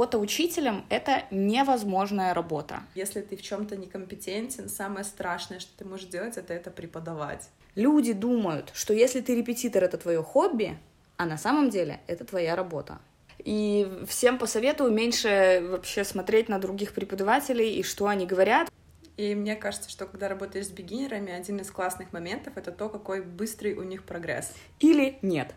[0.00, 2.80] работа учителем— это невозможная работа.
[2.94, 7.50] Если ты в чем-то некомпетентен, самое страшное, что ты можешь делать, это это преподавать.
[7.74, 10.78] Люди думают, что если ты репетитор, это твое хобби,
[11.18, 12.98] а на самом деле это твоя работа.
[13.40, 18.70] И всем посоветую меньше вообще смотреть на других преподавателей и что они говорят.
[19.18, 23.20] И мне кажется, что когда работаешь с бигинерами, один из классных моментов— это то, какой
[23.20, 24.50] быстрый у них прогресс.
[24.78, 25.54] Или нет.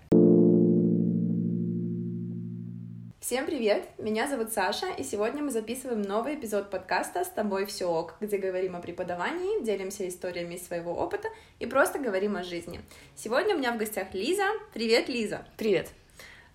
[3.24, 3.88] Всем привет!
[3.98, 8.38] Меня зовут Саша, и сегодня мы записываем новый эпизод подкаста «С тобой все ок», где
[8.38, 12.82] говорим о преподавании, делимся историями из своего опыта и просто говорим о жизни.
[13.16, 14.44] Сегодня у меня в гостях Лиза.
[14.74, 15.46] Привет, Лиза!
[15.56, 15.92] Привет!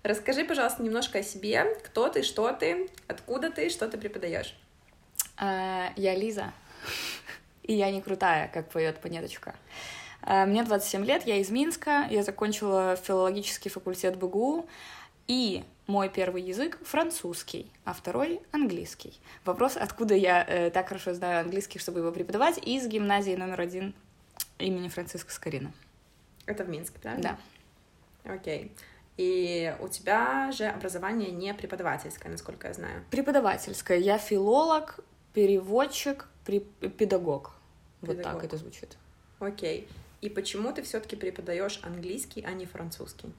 [0.03, 1.75] Расскажи, пожалуйста, немножко о себе.
[1.85, 4.55] Кто ты, что ты, откуда ты, что ты преподаешь?
[5.37, 6.53] А, я Лиза,
[7.63, 9.55] и я не крутая, как поет Понеточка.
[10.21, 14.67] А, мне 27 лет, я из Минска, я закончила филологический факультет БГУ,
[15.25, 19.19] и мой первый язык французский, а второй английский.
[19.43, 23.95] Вопрос, откуда я э, так хорошо знаю английский, чтобы его преподавать, из гимназии номер один
[24.59, 25.73] имени Франциска Скорина.
[26.45, 27.39] Это в Минске, правильно?
[28.23, 28.33] Да.
[28.33, 28.71] Окей.
[29.17, 33.03] И у тебя же образование не преподавательское, насколько я знаю.
[33.09, 33.97] Преподавательское.
[33.97, 34.99] Я филолог,
[35.33, 37.53] переводчик, педагог.
[38.01, 38.41] Вот Педагог.
[38.41, 38.95] так это звучит.
[39.39, 39.87] Окей.
[40.21, 43.31] И почему ты все-таки преподаешь английский, а не французский?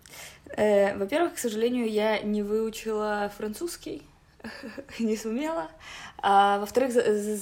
[0.56, 4.02] Э, во-первых, к сожалению, я не выучила французский,
[4.98, 5.70] не сумела.
[6.18, 6.92] А, во-вторых,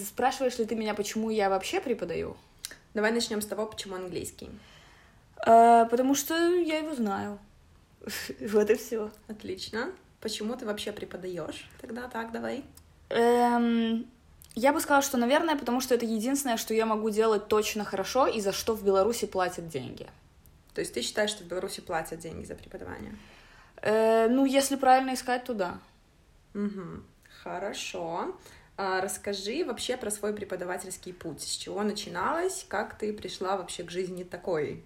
[0.06, 2.36] спрашиваешь ли ты меня, почему я вообще преподаю?
[2.94, 4.50] Давай начнем с того, почему английский.
[5.46, 7.38] А, потому что я его знаю.
[8.40, 9.12] Вот и все.
[9.28, 9.92] Отлично.
[10.20, 11.68] Почему ты вообще преподаешь?
[11.80, 12.64] Тогда так, давай.
[13.10, 14.06] Эм,
[14.54, 18.26] я бы сказала, что, наверное, потому что это единственное, что я могу делать точно хорошо
[18.26, 20.06] и за что в Беларуси платят деньги.
[20.74, 23.16] То есть ты считаешь, что в Беларуси платят деньги за преподавание?
[23.82, 25.78] Э, ну, если правильно искать, то да.
[26.54, 27.02] Угу.
[27.42, 28.36] Хорошо.
[28.76, 31.42] А, расскажи вообще про свой преподавательский путь.
[31.42, 32.64] С чего начиналось?
[32.68, 34.84] Как ты пришла вообще к жизни такой?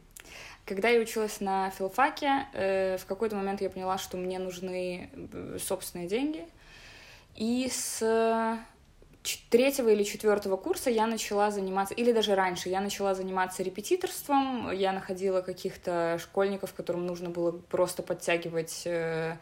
[0.64, 5.58] Когда я училась на филфаке, э, в какой-то момент я поняла, что мне нужны э,
[5.60, 6.46] собственные деньги.
[7.34, 8.58] И с
[9.50, 14.70] третьего или четвертого курса я начала заниматься, или даже раньше, я начала заниматься репетиторством.
[14.72, 19.36] Я находила каких-то школьников, которым нужно было просто подтягивать э,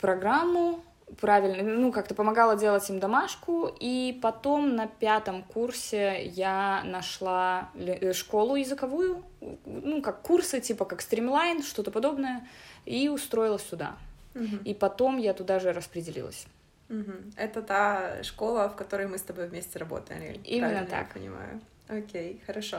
[0.00, 0.82] программу
[1.20, 8.12] правильно, ну, как-то помогала делать им домашку, и потом на пятом курсе я нашла э,
[8.12, 9.24] школу языковую,
[9.64, 12.46] ну, как курсы, типа как стримлайн, что-то подобное,
[12.84, 13.96] и устроилась сюда.
[14.34, 14.58] Мгм.
[14.64, 16.46] И потом я туда же распределилась.
[16.88, 17.32] Мгм.
[17.36, 20.40] Это та школа, в которой мы с тобой вместе работали.
[20.44, 21.12] Именно правильно я так.
[21.12, 21.60] понимаю.
[21.88, 22.78] Окей, хорошо.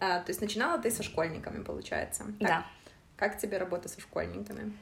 [0.00, 2.24] А, то есть начинала ты со школьниками, получается?
[2.24, 2.48] Так?
[2.48, 2.66] Да.
[3.16, 4.72] Как тебе работа со школьниками?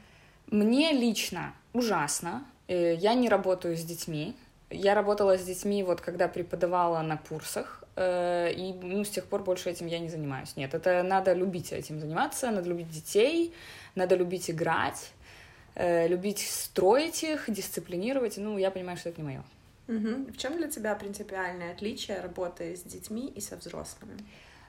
[0.46, 2.44] Мне лично ужасно.
[2.68, 4.34] Э, Я не работаю с детьми.
[4.70, 9.42] Я работала с детьми, вот когда преподавала на курсах, э, и ну, с тех пор
[9.42, 10.56] больше этим я не занимаюсь.
[10.56, 13.52] Нет, это надо любить этим заниматься, надо любить детей,
[13.96, 15.10] надо любить играть,
[15.74, 18.36] э, любить строить их, дисциплинировать.
[18.36, 19.44] Ну, я понимаю, что это не мое.
[19.86, 20.32] Мгм.
[20.32, 24.16] В чем для тебя принципиальное отличие работы с детьми и со взрослыми?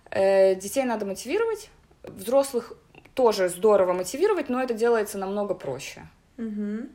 [0.09, 1.69] Э, Детей надо мотивировать,
[2.03, 2.73] взрослых
[3.13, 6.07] тоже здорово мотивировать, но это делается намного проще.
[6.37, 6.89] Угу.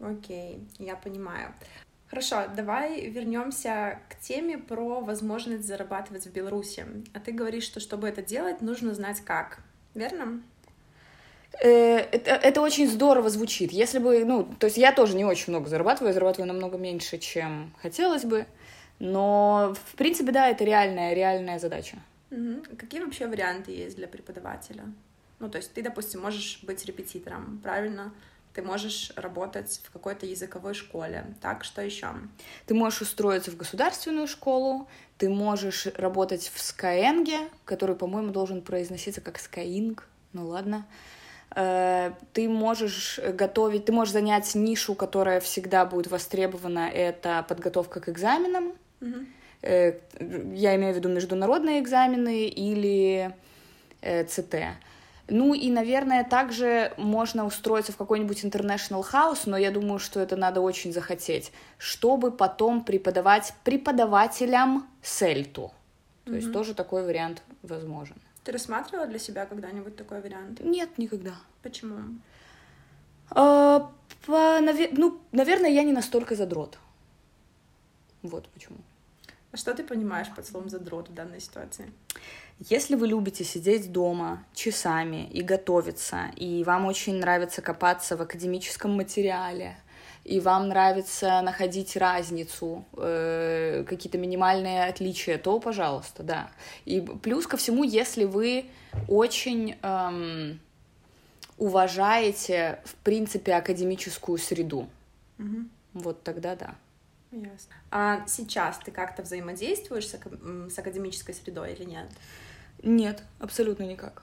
[0.00, 1.54] Окей, я понимаю.
[2.08, 6.84] Хорошо, давай вернемся к теме про возможность зарабатывать в Беларуси.
[7.14, 9.60] А ты говоришь, что чтобы это делать, нужно знать как.
[9.94, 10.42] Верно?
[11.60, 13.72] Э, Это, это очень здорово звучит.
[13.72, 17.18] Если бы, ну, то есть я тоже не очень много зарабатываю, я зарабатываю намного меньше,
[17.18, 18.46] чем хотелось бы,
[18.98, 21.98] но, в принципе, да, это реальная, реальная задача.
[22.30, 22.62] Мгм.
[22.78, 24.84] Какие вообще варианты есть для преподавателя?
[25.38, 28.12] Ну, то есть ты, допустим, можешь быть репетитором, правильно?
[28.54, 31.24] Ты можешь работать в какой-то языковой школе.
[31.40, 32.08] Так, что еще?
[32.66, 34.88] Ты можешь устроиться в государственную школу,
[35.18, 39.98] ты можешь работать в Skyeng, который, по-моему, должен произноситься как Skyeng,
[40.32, 40.86] ну ладно.
[41.54, 48.72] Ты можешь готовить, ты можешь занять нишу, которая всегда будет востребована, это подготовка к экзаменам.
[49.62, 49.92] Э,
[50.54, 53.34] я имею в виду международные экзамены или
[54.00, 54.56] э, ЦТ.
[55.28, 60.36] Ну и, наверное, также можно устроиться в какой-нибудь international house, но я думаю, что это
[60.36, 65.72] надо очень захотеть, чтобы потом преподавать преподавателям сельту.
[66.24, 66.54] То есть Мгм.
[66.54, 68.16] тоже такой вариант возможен.
[68.44, 70.60] Ты рассматривала для себя когда-нибудь такой вариант?
[70.60, 71.34] Нет, никогда.
[71.62, 71.98] Почему?
[73.30, 73.90] А,
[74.26, 76.78] по- наве- ну, наверное, я не настолько задрот.
[78.22, 78.78] Вот почему.
[79.52, 81.92] А что ты понимаешь под словом задрот в данной ситуации?
[82.58, 88.92] Если вы любите сидеть дома часами и готовиться, и вам очень нравится копаться в академическом
[88.96, 89.76] материале,
[90.24, 96.50] и вам нравится находить разницу, э, какие-то минимальные отличия, то, пожалуйста, да.
[96.84, 98.66] И плюс ко всему, если вы
[99.08, 100.60] очень эм,
[101.58, 104.88] уважаете, в принципе, академическую среду,
[105.38, 105.64] Угу.
[105.94, 106.74] вот тогда да.
[107.32, 107.74] Ясно.
[107.90, 112.10] А сейчас ты как-то взаимодействуешь с, с академической средой или нет?
[112.82, 114.22] Нет, абсолютно никак.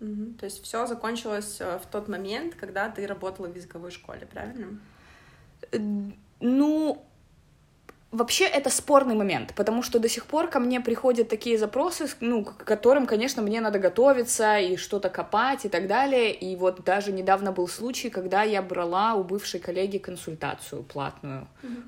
[0.00, 0.34] Мгм.
[0.34, 4.78] То есть все закончилось э, в тот момент, когда ты работала в языковой школе, правильно?
[6.40, 7.04] Ну,
[8.12, 12.44] вообще это спорный момент, потому что до сих пор ко мне приходят такие запросы, ну,
[12.44, 16.32] к которым, конечно, мне надо готовиться и что-то копать и так далее.
[16.32, 21.46] И вот даже недавно был случай, когда я брала у бывшей коллеги консультацию платную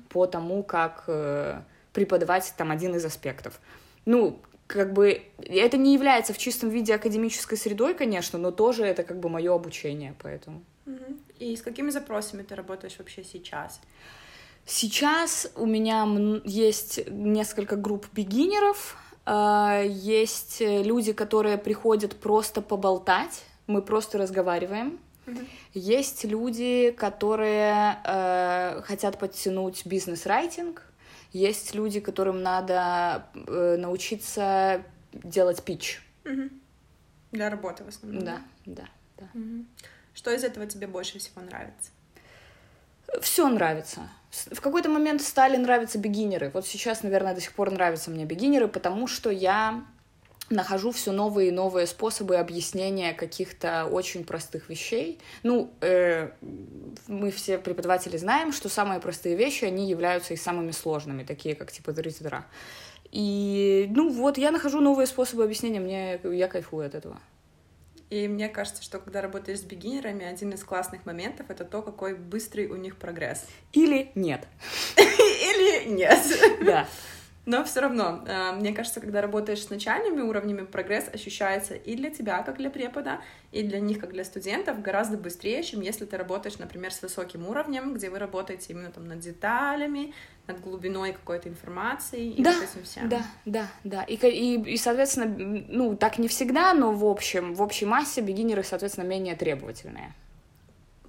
[0.09, 3.59] по тому, как э, преподавать там один из аспектов.
[4.05, 9.03] Ну, как бы это не является в чистом виде академической средой, конечно, но тоже это
[9.03, 10.63] как бы мое обучение, поэтому.
[11.39, 13.79] И с какими запросами ты работаешь вообще сейчас?
[14.65, 16.07] Сейчас у меня
[16.45, 18.95] есть несколько групп бигинеров,
[19.25, 24.99] э, есть э, люди, которые приходят просто поболтать, мы просто разговариваем.
[25.25, 25.47] Мгм.
[25.73, 30.83] Есть люди, которые э, хотят подтянуть бизнес-райтинг,
[31.33, 36.01] есть люди, которым надо э, научиться делать пич.
[36.23, 36.61] Мгм.
[37.31, 38.23] Для работы в основном.
[38.23, 38.85] Да, да,
[39.17, 39.29] да.
[39.33, 39.67] Мгм.
[40.13, 41.91] Что из этого тебе больше всего нравится?
[43.21, 44.09] Все нравится.
[44.31, 46.49] В какой-то момент стали нравиться бигинеры.
[46.53, 49.85] Вот сейчас, наверное, до сих пор нравятся мне бигинеры, потому что я
[50.49, 55.19] нахожу все новые и новые способы объяснения каких-то очень простых вещей.
[55.43, 56.31] Ну, э,
[57.07, 61.71] мы все преподаватели знаем, что самые простые вещи, они являются и самыми сложными, такие как
[61.71, 62.11] типа дры
[63.11, 67.19] И, ну, вот, я нахожу новые способы объяснения, мне, я кайфую от этого.
[68.13, 72.13] И мне кажется, что когда работаешь с бигинерами, один из классных моментов— это то, какой
[72.13, 73.43] быстрый у них прогресс.
[73.71, 74.47] Или нет.
[74.97, 76.19] Или нет.
[76.63, 76.87] Да.
[77.47, 82.11] Но все равно, э, мне кажется, когда работаешь с начальными уровнями, прогресс ощущается и для
[82.11, 83.19] тебя, как для препода,
[83.51, 87.47] и для них, как для студентов, гораздо быстрее, чем если ты работаешь, например, с высоким
[87.47, 90.13] уровнем, где вы работаете именно там над деталями,
[90.47, 93.09] над глубиной какой-то информации и Да, вот этим всем.
[93.09, 94.03] Да, да, да.
[94.03, 98.63] И, и, и, соответственно, ну, так не всегда, но в общем, в общей массе бигинеры,
[98.63, 100.13] соответственно, менее требовательные.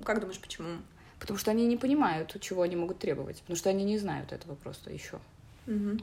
[0.04, 0.78] Как думаешь, почему?
[1.18, 3.40] Потому что они не понимают, чего они могут требовать.
[3.40, 5.18] Потому что они не знают этого просто еще.
[5.66, 6.00] Мгм.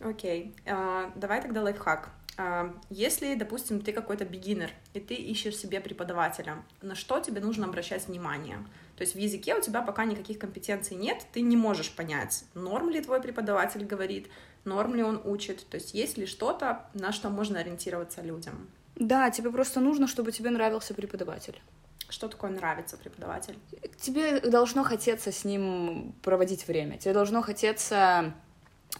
[0.00, 2.10] Окей, А, давай тогда лайфхак.
[2.38, 7.66] А, Если, допустим, ты какой-то бигинер, и ты ищешь себе преподавателя, на что тебе нужно
[7.66, 8.58] обращать внимание?
[8.96, 12.90] То есть в языке у тебя пока никаких компетенций нет, ты не можешь понять, норм
[12.90, 14.28] ли твой преподаватель говорит,
[14.64, 18.68] норм ли он учит, то есть есть ли что-то, на что можно ориентироваться людям.
[18.96, 21.60] Да, тебе просто нужно, чтобы тебе нравился преподаватель.
[22.08, 23.58] Что такое нравится преподаватель?
[24.00, 26.98] Тебе должно хотеться с ним проводить время.
[26.98, 28.32] Тебе должно хотеться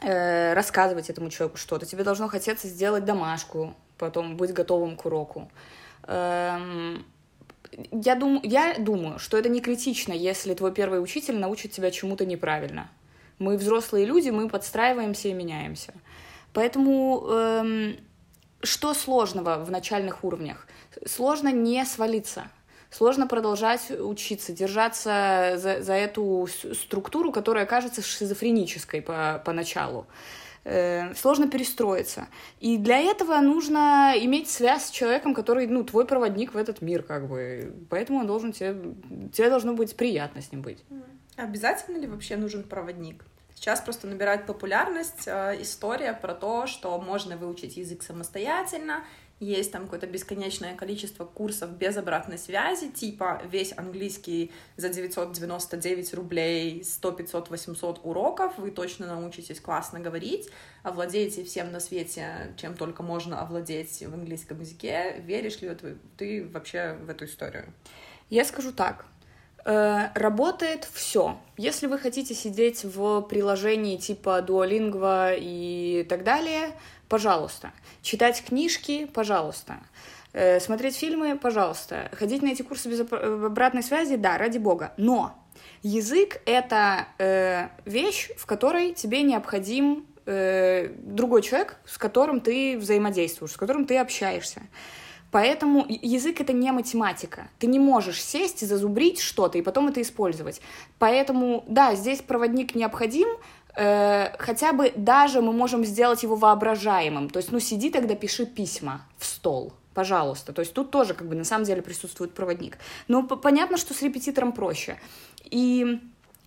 [0.03, 1.87] э, рассказывать этому человеку что-то.
[1.87, 5.51] Тебе должно хотеться сделать домашку, потом быть готовым к уроку.
[6.09, 7.07] Эм,
[7.93, 12.25] я, дум, я думаю, что это не критично, если твой первый учитель научит тебя чему-то
[12.25, 12.91] неправильно.
[13.39, 15.93] Мы взрослые люди, мы подстраиваемся и меняемся.
[16.53, 17.97] Поэтому эм,
[18.63, 20.67] что сложного в начальных уровнях?
[21.05, 22.51] Сложно не свалиться.
[22.91, 30.07] Сложно продолжать учиться, держаться за, за эту структуру, которая кажется шизофренической по, поначалу.
[30.69, 32.27] Э, сложно перестроиться.
[32.59, 37.05] И для этого нужно иметь связь с человеком, который, ну, твой проводник в этот мир,
[37.05, 37.73] как бы.
[37.89, 38.75] Поэтому он должен тебе,
[39.33, 40.83] тебе должно быть приятно с ним быть.
[41.37, 43.25] Обязательно ли вообще нужен проводник?
[43.55, 49.05] Сейчас просто набирает популярность э, история про то, что можно выучить язык самостоятельно,
[49.39, 56.83] есть там какое-то бесконечное количество курсов без обратной связи, типа весь английский за 999 рублей,
[56.83, 60.49] 100, 500, 800 уроков, вы точно научитесь классно говорить,
[60.83, 65.17] овладеете всем на свете, чем только можно овладеть в английском языке.
[65.27, 65.71] Веришь ли
[66.17, 67.73] ты, вообще в эту историю?
[68.31, 69.05] Я скажу так.
[69.67, 71.39] Э, Работает все.
[71.57, 76.71] Если вы хотите сидеть в приложении типа Duolingo и так далее,
[77.09, 77.73] пожалуйста.
[78.03, 79.79] Читать книжки, пожалуйста.
[80.33, 82.11] Э, Смотреть фильмы, пожалуйста.
[82.13, 84.93] Ходить на эти курсы без оп- обратной связи, да, ради бога.
[84.97, 85.35] Но
[85.83, 93.53] язык— это э, вещь, в которой тебе необходим э, другой человек, с которым ты взаимодействуешь,
[93.53, 94.63] с которым ты общаешься.
[95.31, 97.49] Поэтому язык это не математика.
[97.59, 100.61] Ты не можешь сесть и зазубрить что-то и потом это использовать.
[100.99, 103.29] Поэтому, да, здесь проводник необходим,
[103.77, 107.31] э, хотя бы даже мы можем сделать его воображаемым.
[107.31, 110.53] То есть, ну, сиди тогда, пиши письма в стол, пожалуйста.
[110.53, 112.79] То есть тут тоже как бы на самом деле присутствует проводник.
[113.09, 114.99] Но понятно, что с репетитором проще.
[115.45, 116.01] И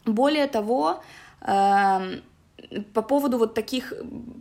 [0.06, 1.02] Более того,
[1.42, 2.20] э,
[2.94, 3.94] по поводу вот таких,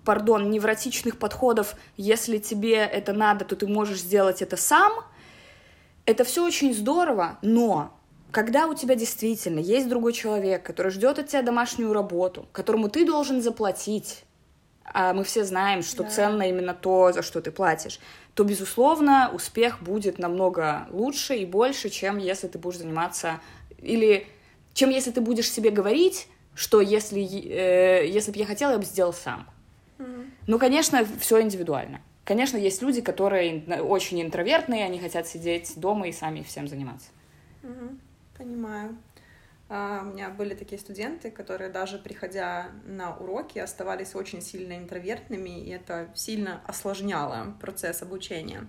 [0.05, 4.93] пардон, невротичных подходов, если тебе это надо, то ты можешь сделать это сам,
[6.07, 7.98] это все очень здорово, но
[8.31, 13.07] когда у тебя действительно есть другой человек, который ждет от тебя домашнюю работу, которому ты
[13.07, 14.25] должен заплатить,
[14.85, 16.11] а мы все знаем, что да.
[16.11, 18.01] ценно именно то, за что ты платишь,
[18.35, 23.41] то, безусловно, успех будет намного лучше и больше, чем если ты будешь заниматься
[23.79, 24.27] или
[24.75, 28.85] чем если ты будешь себе говорить, что если, э, если бы я хотела, я бы
[28.85, 29.49] сделал сам.
[29.99, 30.31] Mm-hmm.
[30.47, 32.01] Ну, конечно, все индивидуально.
[32.25, 37.09] Конечно, есть люди, которые очень интровертные, они хотят сидеть дома и сами всем заниматься.
[37.63, 37.99] Mm-hmm.
[38.39, 38.97] Понимаю.
[39.69, 45.61] Uh, у меня были такие студенты, которые даже приходя на уроки оставались очень сильно интровертными,
[45.61, 48.67] и это сильно осложняло процесс обучения.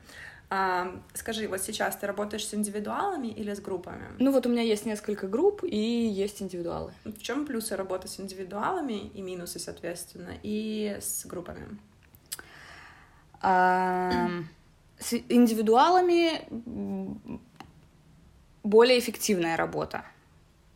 [0.52, 4.08] А, скажи, вот сейчас ты работаешь с индивидуалами или с группами?
[4.18, 6.92] Ну вот у меня есть несколько групп и есть индивидуалы.
[7.06, 11.78] В чем плюсы работы с индивидуалами и минусы, соответственно, и с группами?
[13.42, 14.28] А,
[14.98, 17.40] с индивидуалами
[18.64, 20.04] более эффективная работа.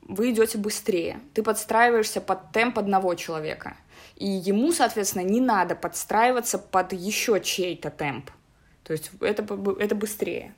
[0.02, 1.20] Вы идете быстрее.
[1.34, 3.78] Ты подстраиваешься под темп одного человека.
[4.16, 8.30] И ему, соответственно, не надо подстраиваться под еще чей-то темп.
[8.84, 9.44] То есть это,
[9.80, 10.54] это быстрее.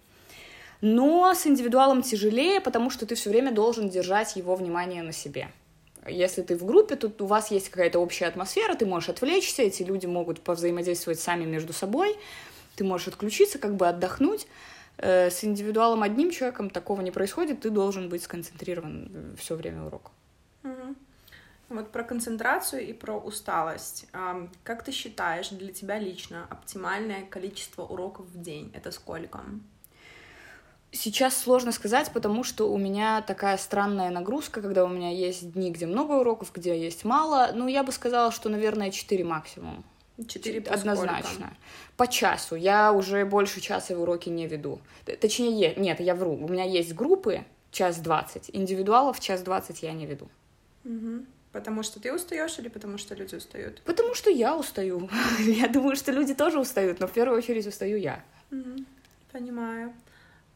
[0.82, 5.50] Но с индивидуалом тяжелее, потому что ты все время должен держать его внимание на себе.
[6.08, 9.82] Если ты в группе, тут у вас есть какая-то общая атмосфера, ты можешь отвлечься, эти
[9.82, 12.16] люди могут повзаимодействовать сами между собой,
[12.76, 14.48] ты можешь отключиться, как бы отдохнуть.
[14.98, 20.12] Э, с индивидуалом одним человеком такого не происходит, ты должен быть сконцентрирован все время урока.
[20.64, 20.96] Угу.
[21.70, 24.08] Вот про концентрацию и про усталость.
[24.64, 29.42] Как ты считаешь, для тебя лично оптимальное количество уроков в день это сколько?
[30.92, 35.72] Сейчас сложно сказать, потому что у меня такая странная нагрузка, когда у меня есть дни,
[35.72, 37.52] где много уроков, где есть мало.
[37.54, 39.84] Ну, я бы сказала, что, наверное, 4 максимум.
[40.28, 41.30] 4 по Однозначно.
[41.30, 41.58] Сколько?
[41.98, 42.56] По часу.
[42.56, 44.80] Я уже больше часа в уроки не веду.
[45.20, 46.34] Точнее, нет, я вру.
[46.34, 48.50] У меня есть группы час двадцать.
[48.54, 50.30] Индивидуалов час двадцать я не веду.
[50.86, 51.26] Угу.
[51.52, 53.82] Потому что ты устаешь или потому что люди устают?
[53.86, 55.10] Потому что я устаю.
[55.40, 58.24] я думаю, что люди тоже устают, но в первую очередь устаю я.
[59.32, 59.94] Понимаю.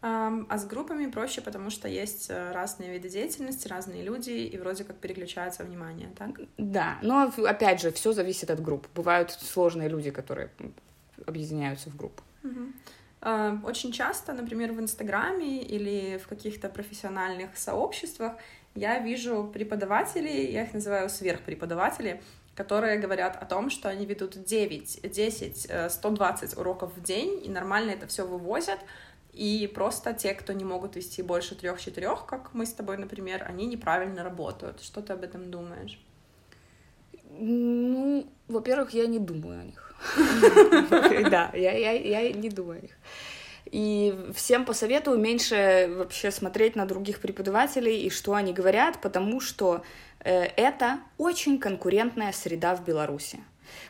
[0.01, 4.85] А с группами проще, потому что есть э, разные виды деятельности, разные люди, и вроде
[4.85, 6.39] как переключается внимание, так?
[6.57, 8.87] Да, но опять же, все зависит от групп.
[8.95, 10.51] Бывают сложные люди, которые
[11.27, 12.23] объединяются в группу.
[12.43, 13.67] Угу.
[13.67, 18.33] Очень часто, например, в Инстаграме или в каких-то профессиональных сообществах
[18.75, 22.21] я вижу преподавателей, я их называю сверхпреподаватели,
[22.55, 27.91] которые говорят о том, что они ведут 9, 10, 120 уроков в день, и нормально
[27.91, 28.79] это все вывозят,
[29.33, 33.65] и просто те, кто не могут вести больше трех-четырех, как мы с тобой, например, они
[33.65, 34.81] неправильно работают.
[34.81, 35.99] Что ты об этом думаешь?
[37.31, 39.85] Ну, во-первых, я не думаю о них.
[41.29, 42.91] Да, я не думаю о них.
[43.71, 49.83] И всем посоветую меньше вообще смотреть на других преподавателей и что они говорят, потому что
[50.21, 53.39] э, это очень конкурентная среда в Беларуси.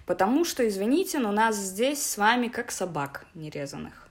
[0.05, 4.08] Потому что, извините, но нас здесь с вами как собак нерезанных.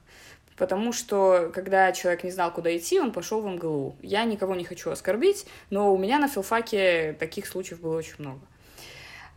[0.58, 3.96] Потому что, когда человек не знал, куда идти, он пошел в МГЛУ.
[4.02, 8.40] Я никого не хочу оскорбить, но у меня на филфаке таких случаев было очень много.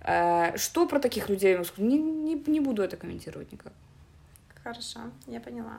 [0.01, 1.57] Э, что про таких людей?
[1.77, 3.71] Не, не, не буду это комментировать никак.
[4.63, 5.77] Хорошо, я поняла.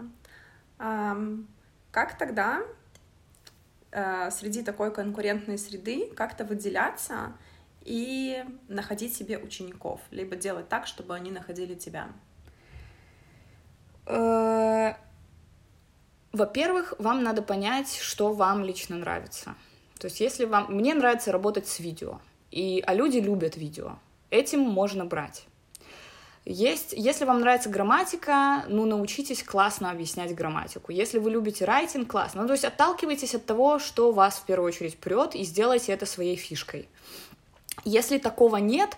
[1.90, 2.62] Как тогда
[3.90, 7.32] э, среди такой конкурентной среды как-то выделяться
[7.82, 12.08] и находить себе учеников, либо делать так, чтобы они находили тебя?
[16.32, 19.54] Во-первых, вам надо понять, что вам лично нравится.
[19.98, 20.72] То есть, если вам...
[20.72, 22.20] Мне нравится работать с видео,
[22.50, 22.82] и...
[22.86, 23.98] а люди любят видео.
[24.30, 25.46] Этим можно брать.
[26.44, 30.90] Есть, если вам нравится грамматика, ну, научитесь классно объяснять грамматику.
[30.90, 32.42] Если вы любите райтинг, классно.
[32.42, 36.04] Ну, то есть отталкивайтесь от того, что вас в первую очередь прет, и сделайте это
[36.04, 36.88] своей фишкой.
[37.84, 38.96] Если такого нет,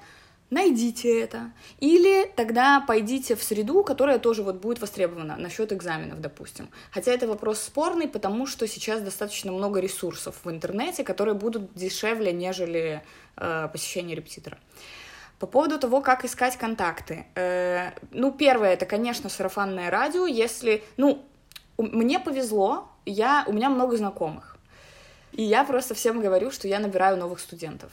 [0.51, 1.53] найдите это.
[1.81, 6.69] Или тогда пойдите в среду, которая тоже вот будет востребована насчет экзаменов, допустим.
[6.91, 12.33] Хотя это вопрос спорный, потому что сейчас достаточно много ресурсов в интернете, которые будут дешевле,
[12.33, 13.03] нежели
[13.37, 14.59] э, посещение репетитора.
[15.39, 17.27] По поводу того, как искать контакты.
[17.35, 20.27] Э, ну, первое, это, конечно, сарафанное радио.
[20.27, 21.25] Если, ну,
[21.77, 24.57] мне повезло, я, у меня много знакомых.
[25.33, 27.91] И я просто всем говорю, что я набираю новых студентов.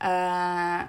[0.00, 0.88] Э,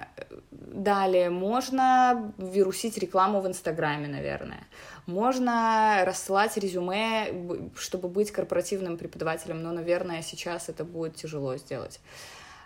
[0.50, 4.64] далее, можно вирусить рекламу в Инстаграме, наверное.
[5.06, 7.32] Можно рассылать резюме,
[7.76, 12.00] чтобы быть корпоративным преподавателем, но, наверное, сейчас это будет тяжело сделать.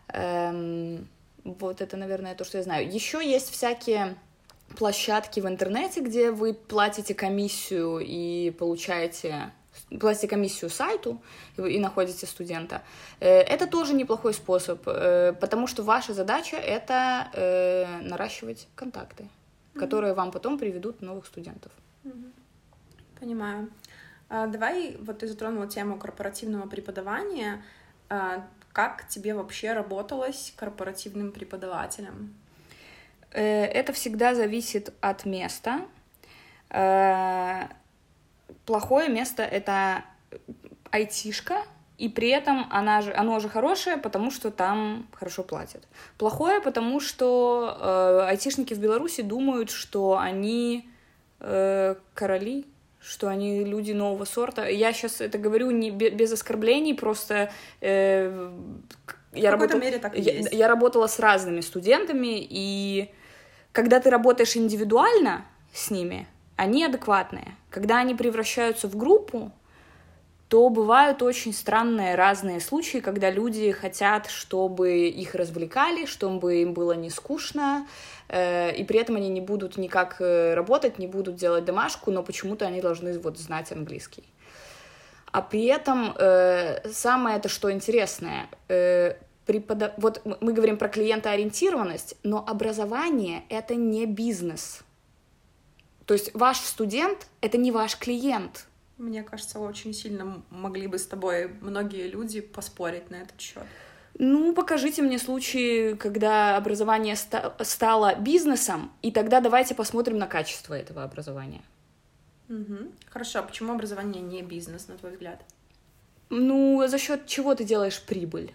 [0.09, 1.09] Эм,
[1.45, 2.91] вот это, наверное, то, что я знаю.
[2.91, 4.17] Еще есть всякие
[4.77, 9.53] площадки в интернете, где вы платите комиссию и получаете
[9.99, 11.21] платите комиссию сайту
[11.57, 12.83] и, находите студента.
[13.21, 19.79] Э, это тоже неплохой способ, э, потому что ваша задача это э, наращивать контакты, mm-hmm.
[19.81, 21.73] которые вам потом приведут новых студентов.
[22.05, 22.33] Mm-hmm.
[23.21, 23.71] Понимаю.
[24.29, 27.63] А, давай, вот ты затронула тему корпоративного преподавания.
[28.09, 32.35] А, как тебе вообще работалось корпоративным преподавателем?
[33.31, 35.87] Это всегда зависит от места
[38.67, 40.05] плохое место— это
[40.91, 41.65] айтишка,
[41.99, 45.87] и при этом она же, оно же хорошее, потому что там хорошо платят.
[46.19, 50.89] Плохое, потому что э, айтишники в Беларуси думают, что они
[51.41, 52.67] э, короли,
[53.01, 54.67] что они люди нового сорта.
[54.67, 58.51] Я сейчас это говорю не без оскорблений, просто э,
[59.33, 60.53] я, работала, мере так я, есть.
[60.53, 63.11] я работала с разными студентами, и
[63.73, 66.27] когда ты работаешь индивидуально с ними,
[66.63, 67.57] они адекватные.
[67.71, 69.51] Когда они превращаются в группу,
[70.49, 76.93] то бывают очень странные разные случаи, когда люди хотят, чтобы их развлекали, чтобы им было
[76.93, 77.87] не скучно,
[78.29, 82.23] э, и при этом они не будут никак э, работать, не будут делать домашку, но
[82.23, 84.25] почему-то они должны вот знать английский.
[85.33, 89.15] А при этом э, самое это что интересное, э,
[89.47, 89.93] преподав...
[89.97, 94.85] вот мы говорим про клиентоориентированность, но образование это не бизнес.
[96.07, 98.67] То есть ваш студент— это не ваш клиент.
[98.99, 103.65] Мне кажется, очень сильно могли бы с тобой многие люди поспорить на этот счет.
[104.19, 110.75] Ну, покажите мне случаи, когда образование ста- стало бизнесом, и тогда давайте посмотрим на качество
[110.75, 111.63] этого образования.
[112.49, 112.93] Угу.
[113.09, 115.43] Хорошо, а почему образование не бизнес, на твой взгляд?
[116.29, 118.53] Ну, за счет чего ты делаешь прибыль?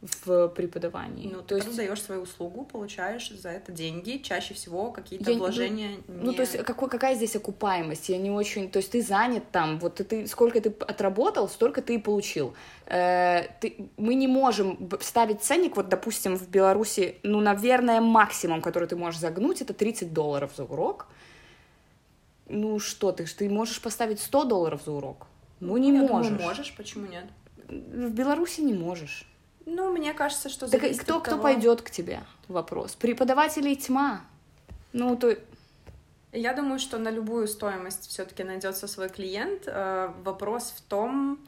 [0.00, 1.28] В преподавании.
[1.32, 5.96] Ну, то есть даешь свою услугу, получаешь за это деньги, чаще всего какие-то я, вложения.
[6.06, 6.24] Ну, не...
[6.26, 8.08] ну, то есть какой, какая здесь окупаемость?
[8.08, 11.96] Я не очень, то есть ты занят там, вот ты сколько ты отработал, столько ты
[11.96, 12.54] и получил.
[12.86, 18.86] Э, ты, мы не можем ставить ценник, вот, допустим, в Беларуси, ну, наверное, максимум, который
[18.86, 21.08] ты можешь загнуть, это 30 долларов за урок.
[22.48, 25.26] Ну что ты, ты можешь поставить 100 долларов за урок?
[25.58, 26.30] Ну, не я можешь.
[26.30, 27.24] Думаю, можешь, почему нет?
[27.66, 29.26] В Беларуси не можешь.
[29.70, 31.42] Ну, мне кажется, что так кто, кто того...
[31.42, 32.20] пойдет к тебе?
[32.48, 32.94] Вопрос.
[32.94, 34.22] Преподавателей тьма.
[34.94, 35.36] Ну, то...
[36.32, 39.64] Я думаю, что на любую стоимость все-таки найдется свой клиент.
[39.66, 41.38] Э, вопрос в том,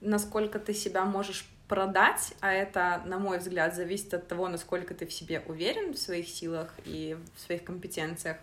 [0.00, 5.04] насколько ты себя можешь продать, а это, на мой взгляд, зависит от того, насколько ты
[5.06, 8.38] в себе уверен в своих силах и в своих компетенциях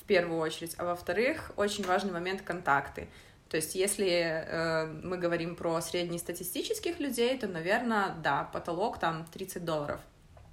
[0.00, 3.08] в первую очередь, а во-вторых, очень важный момент контакты.
[3.48, 9.64] То есть, если э, мы говорим про среднестатистических людей, то, наверное, да, потолок там 30
[9.64, 10.00] долларов.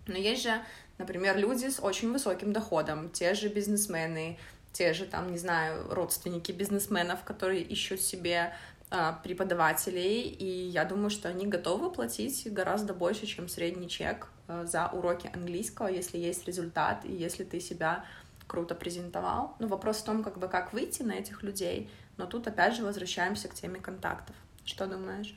[0.08, 0.62] Но есть же,
[0.97, 4.38] например, люди с очень высоким доходом, те же бизнесмены,
[4.71, 8.53] те же, там, не знаю, родственники бизнесменов, которые ищут себе
[8.91, 14.65] э, преподавателей, и я думаю, что они готовы платить гораздо больше, чем средний чек э,
[14.67, 18.05] за уроки английского, если есть результат, и если ты себя
[18.47, 19.55] круто презентовал.
[19.60, 22.84] Но вопрос в том, как бы, как выйти на этих людей— но тут опять же
[22.84, 24.36] возвращаемся к теме контактов.
[24.63, 25.36] Что думаешь?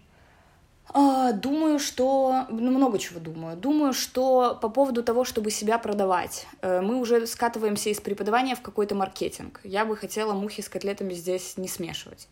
[0.95, 2.47] А, думаю, что...
[2.49, 3.57] Ну, много чего думаю.
[3.57, 8.62] Думаю, что по поводу того, чтобы себя продавать, э, мы уже скатываемся из преподавания в
[8.62, 9.61] какой-то маркетинг.
[9.64, 12.29] Я бы хотела мухи с котлетами здесь не смешивать.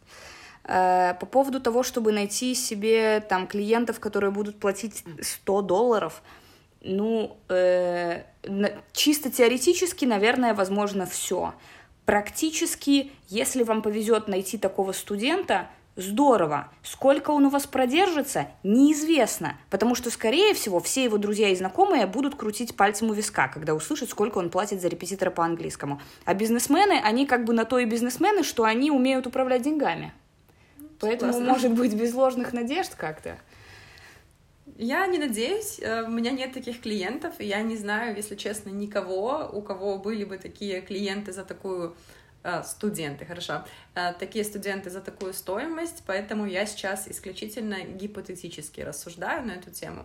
[0.64, 6.22] Э, по поводу того, чтобы найти себе там клиентов, которые будут платить 100 долларов,
[6.80, 8.22] ну, э,
[8.92, 11.52] чисто теоретически, наверное, возможно все.
[12.06, 16.70] Практически, если вам повезет найти такого студента, здорово.
[16.84, 22.06] Сколько он у вас продержится, неизвестно, потому что, скорее всего, все его друзья и знакомые
[22.06, 26.00] будут крутить пальцем у виска, когда услышат, сколько он платит за репетитора по английскому.
[26.24, 30.12] А бизнесмены, они как бы на то и бизнесмены, что они умеют управлять деньгами.
[31.00, 31.52] Поэтому, Классно.
[31.52, 33.36] может быть, без ложных надежд как-то.
[34.78, 38.68] Я не надеюсь, э, у меня нет таких клиентов, и я не знаю, если честно,
[38.68, 41.96] никого, у кого были бы такие клиенты за такую
[42.42, 49.46] э, студенты, хорошо, э, такие студенты за такую стоимость, поэтому я сейчас исключительно гипотетически рассуждаю
[49.46, 50.04] на эту тему.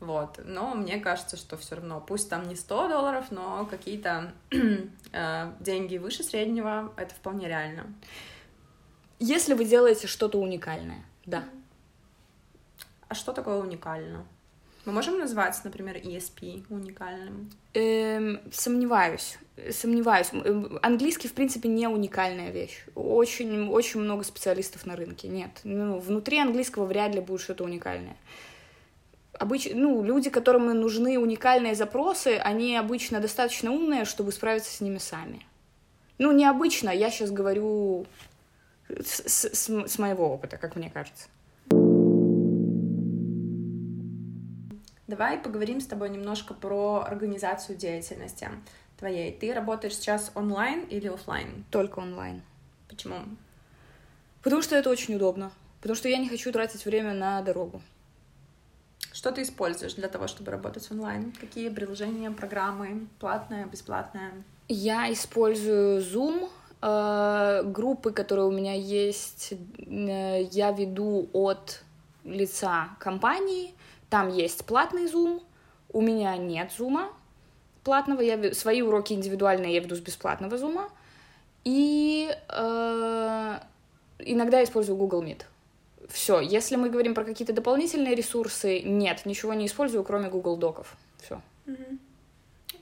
[0.00, 0.40] Вот.
[0.44, 4.32] Но мне кажется, что все равно, пусть там не 100 долларов, но какие-то
[5.60, 7.86] деньги выше среднего, это вполне реально.
[9.20, 11.44] Если вы делаете что-то уникальное, да.
[13.12, 14.24] А что такое уникально?
[14.86, 17.50] Мы можем назвать, например, ESP уникальным?
[17.74, 19.36] Эм, сомневаюсь.
[19.70, 20.30] Сомневаюсь.
[20.32, 22.86] Эм, английский, в принципе, не уникальная вещь.
[22.94, 25.28] Очень, очень много специалистов на рынке.
[25.28, 25.50] Нет.
[25.62, 28.16] Ну, внутри английского вряд ли будет что-то уникальное.
[29.38, 29.68] обыч...
[29.74, 35.44] ну, люди, которым нужны уникальные запросы, они обычно достаточно умные, чтобы справиться с ними сами.
[36.16, 38.06] Ну, необычно, я сейчас говорю
[38.88, 41.28] с, с, с моего опыта, как мне кажется.
[45.12, 48.48] Давай поговорим с тобой немножко про организацию деятельности
[48.96, 49.30] твоей.
[49.30, 51.66] Ты работаешь сейчас онлайн или офлайн?
[51.70, 52.40] Только онлайн.
[52.88, 53.16] Почему?
[54.42, 55.52] Потому что это очень удобно.
[55.82, 57.82] Потому что я не хочу тратить время на дорогу.
[59.12, 61.30] Что ты используешь для того, чтобы работать онлайн?
[61.38, 64.32] Какие приложения, программы, платное, бесплатное?
[64.68, 66.48] Я использую Zoom,
[66.80, 71.82] э, группы, которые у меня есть, э, я веду от
[72.24, 73.74] лица компании.
[74.12, 75.42] Там есть платный Zoom,
[75.90, 77.10] у меня нет Zoom
[77.82, 80.86] платного, я свои уроки индивидуальные я веду с бесплатного Zoom.
[81.64, 83.58] И э,
[84.18, 85.44] иногда использую Google Meet.
[86.10, 86.40] Все.
[86.40, 90.94] Если мы говорим про какие-то дополнительные ресурсы, нет, ничего не использую, кроме Google Доков.
[91.16, 91.40] Все.
[91.66, 91.98] Угу.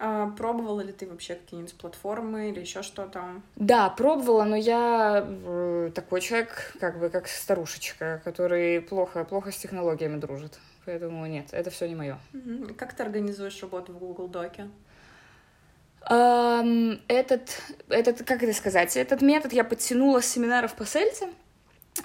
[0.00, 3.40] А, пробовала ли ты вообще какие-нибудь платформы или еще что-то?
[3.54, 9.56] Да, пробовала, но я э, такой человек, как бы как старушечка, который плохо, плохо с
[9.58, 10.58] технологиями дружит.
[10.90, 12.18] Поэтому нет, это все не мое.
[12.34, 12.74] Угу.
[12.74, 14.68] Как ты организуешь работу в Google Доке?
[16.02, 21.28] Этот, этот, как это сказать, этот метод я подтянула с семинаров по сельце,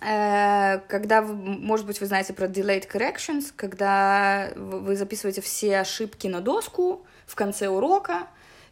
[0.01, 6.41] э, когда, может быть, вы знаете про delayed corrections, когда вы записываете все ошибки на
[6.41, 8.27] доску в конце урока.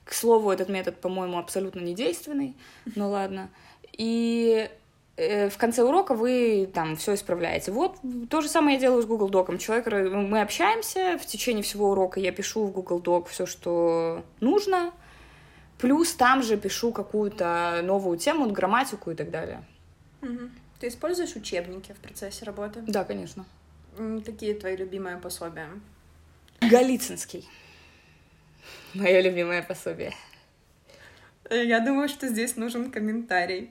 [0.05, 2.55] К слову, этот метод, по-моему, абсолютно недейственный,
[2.95, 3.49] но ладно.
[3.93, 4.69] И
[5.15, 7.71] в конце урока вы там все исправляете.
[7.71, 7.97] Вот
[8.29, 9.57] то же самое я делаю с Google Doc.
[9.59, 14.91] Человек, мы общаемся в течение всего урока, я пишу в Google Doc все, что нужно,
[15.83, 19.65] Плюс там же пишу какую-то новую тему, грамматику и так далее.
[20.21, 20.49] Угу.
[20.79, 22.81] Ты используешь учебники в процессе работы?
[22.87, 23.45] Да, конечно.
[24.25, 25.67] Какие твои любимые пособия?
[26.61, 27.45] Голицынский.
[28.93, 30.13] Мое любимое пособие.
[31.49, 33.69] Э, я думаю, что здесь нужен комментарий.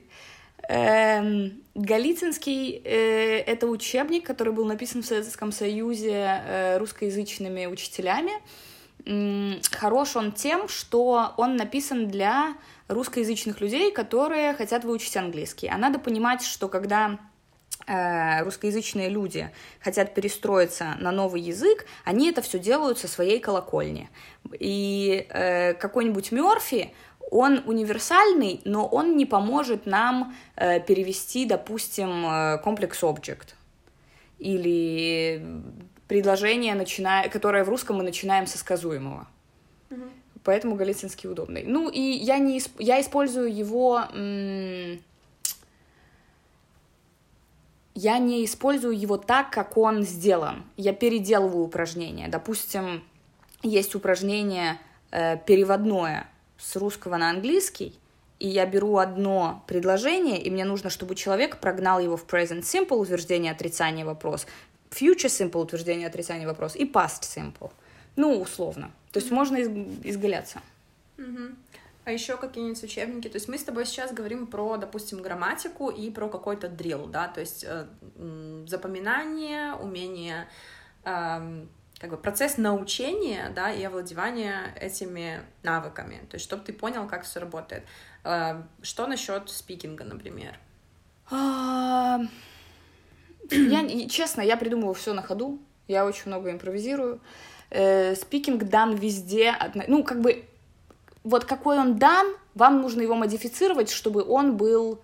[0.69, 8.31] Эм, Голицынский э,— это учебник, который был написан в Советском Союзе э, русскоязычными учителями
[9.71, 12.55] хорош он тем, что он написан для
[12.87, 15.67] русскоязычных людей, которые хотят выучить английский.
[15.67, 17.19] А надо понимать, что когда
[17.85, 24.09] э, русскоязычные люди хотят перестроиться на новый язык, они это все делают со своей колокольни.
[24.57, 25.27] И
[25.81, 26.93] какой-нибудь Мерфи,
[27.31, 33.55] он универсальный, но он не поможет нам э, перевести, допустим, э, комплекс object
[34.39, 35.41] или
[36.07, 39.27] предложение, начиная, которое в русском мы начинаем со сказуемого.
[39.89, 40.01] Угу.
[40.43, 41.63] Поэтому галицинский удобный.
[41.65, 44.01] Ну, и я, не, я использую его...
[47.95, 50.63] я не использую его так, как он сделан.
[50.77, 52.27] Я переделываю упражнение.
[52.27, 53.03] Допустим,
[53.61, 54.79] есть упражнение
[55.11, 56.27] э, переводное
[56.63, 57.99] с русского на английский,
[58.39, 62.97] и я беру одно предложение, и мне нужно, чтобы человек прогнал его в present simple,
[62.97, 64.47] утверждение, отрицание, вопрос,
[64.89, 67.71] future simple утверждение, отрицание, вопрос и past simple.
[68.15, 68.91] Ну, условно.
[69.11, 69.35] То есть mm-hmm.
[69.35, 69.67] можно из,
[70.03, 70.61] изгаляться.
[71.17, 71.55] Mm-hmm.
[72.05, 73.27] А еще какие-нибудь учебники?
[73.29, 77.27] То есть мы с тобой сейчас говорим про, допустим, грамматику и про какой-то drill, да,
[77.29, 77.85] то есть э,
[78.67, 80.47] запоминание, умение,
[81.05, 81.65] э,
[82.03, 87.23] как бы процесс научения, да, и овладевания этими навыками, то есть чтобы ты понял, как
[87.23, 87.85] все работает.
[88.25, 90.59] Э, что насчет спикинга, например?
[91.31, 92.19] А,
[93.49, 95.61] я, честно, я придумываю все на ходу.
[95.87, 97.21] Я очень много импровизирую.
[97.69, 99.55] Э, спикинг дан везде.
[99.87, 100.43] Ну, как бы,
[101.23, 105.01] вот какой он дан, вам нужно его модифицировать, чтобы он был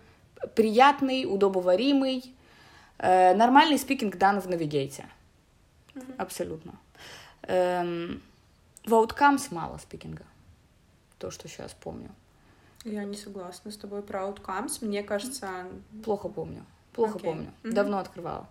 [0.53, 2.35] приятный, удобоваримый.
[2.97, 5.05] Э, нормальный спикинг дан в навигейте.
[6.17, 6.73] Абсолютно.
[7.49, 8.21] Эм,
[8.85, 10.23] в Outcomes мало спикинга.
[11.17, 12.09] То, что сейчас помню.
[12.85, 14.85] Я не согласна с тобой про Outcomes.
[14.85, 15.65] Мне кажется...
[16.05, 16.63] Плохо помню.
[16.93, 17.23] Плохо okay.
[17.23, 17.51] помню.
[17.63, 17.71] Mm-hmm.
[17.71, 18.47] Давно открывала.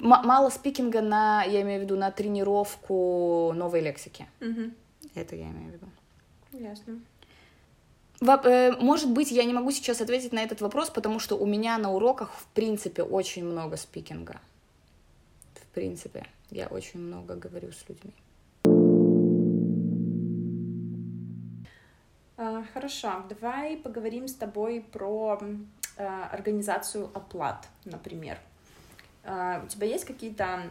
[0.00, 4.26] М- мало спикинга на, я имею в виду, на тренировку новой лексики.
[4.40, 4.72] Mm-hmm.
[5.14, 5.86] Это я имею в виду.
[6.52, 7.00] Ясно.
[8.20, 11.78] Э, может быть, я не могу сейчас ответить на этот вопрос, потому что у меня
[11.78, 14.40] на уроках, в принципе, очень много спикинга.
[15.76, 18.12] Принципе, я очень много говорю с людьми.
[22.36, 25.38] А, хорошо, давай поговорим с тобой про
[25.98, 28.38] Э, организацию оплат, например.
[29.24, 30.64] Э, у тебя есть какие-то,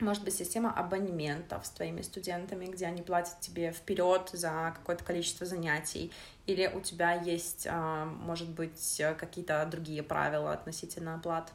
[0.00, 5.46] может быть, система абонементов с твоими студентами, где они платят тебе вперед за какое-то количество
[5.46, 6.10] занятий?
[6.46, 11.52] Или у тебя есть, может быть, какие-то другие правила относительно оплат?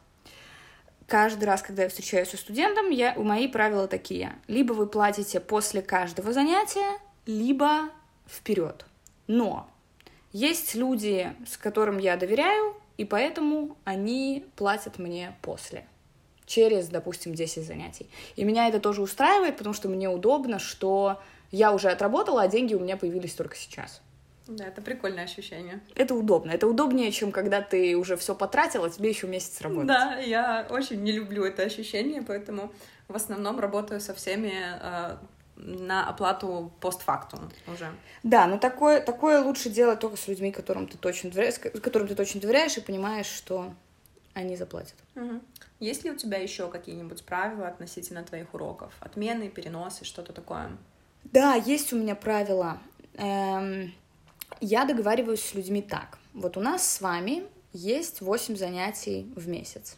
[1.06, 4.34] Каждый раз, когда я встречаюсь со студентом, я, у мои правила такие.
[4.46, 7.88] Либо вы платите после каждого занятия, либо
[8.28, 8.86] вперед.
[9.26, 9.68] Но
[10.32, 15.86] есть люди, с которым я доверяю, и поэтому они платят мне после
[16.46, 18.10] через, допустим, 10 занятий.
[18.36, 22.74] И меня это тоже устраивает, потому что мне удобно, что я уже отработала, а деньги
[22.74, 24.02] у меня появились только сейчас.
[24.46, 25.80] Да, это прикольное ощущение.
[25.94, 26.50] Это удобно.
[26.50, 29.88] Это удобнее, чем когда ты уже все потратила, тебе еще месяц работать.
[29.88, 32.72] Да, я очень не люблю это ощущение, поэтому
[33.08, 35.16] в основном работаю со всеми э,
[35.56, 37.92] на оплату постфактум уже.
[38.22, 42.14] Да, но такое, такое лучше делать только с людьми, которым ты точно доверяешь, которым ты
[42.14, 43.72] точно доверяешь и понимаешь, что
[44.34, 44.96] они заплатят.
[45.14, 45.40] Угу.
[45.80, 48.92] Есть ли у тебя еще какие-нибудь правила относительно твоих уроков?
[49.00, 50.70] Отмены, переносы, что-то такое?
[51.24, 52.78] Да, есть у меня правила.
[53.14, 53.92] Эм,
[54.62, 56.18] я договариваюсь с людьми так.
[56.34, 59.96] Вот у нас с вами есть 8 занятий в месяц.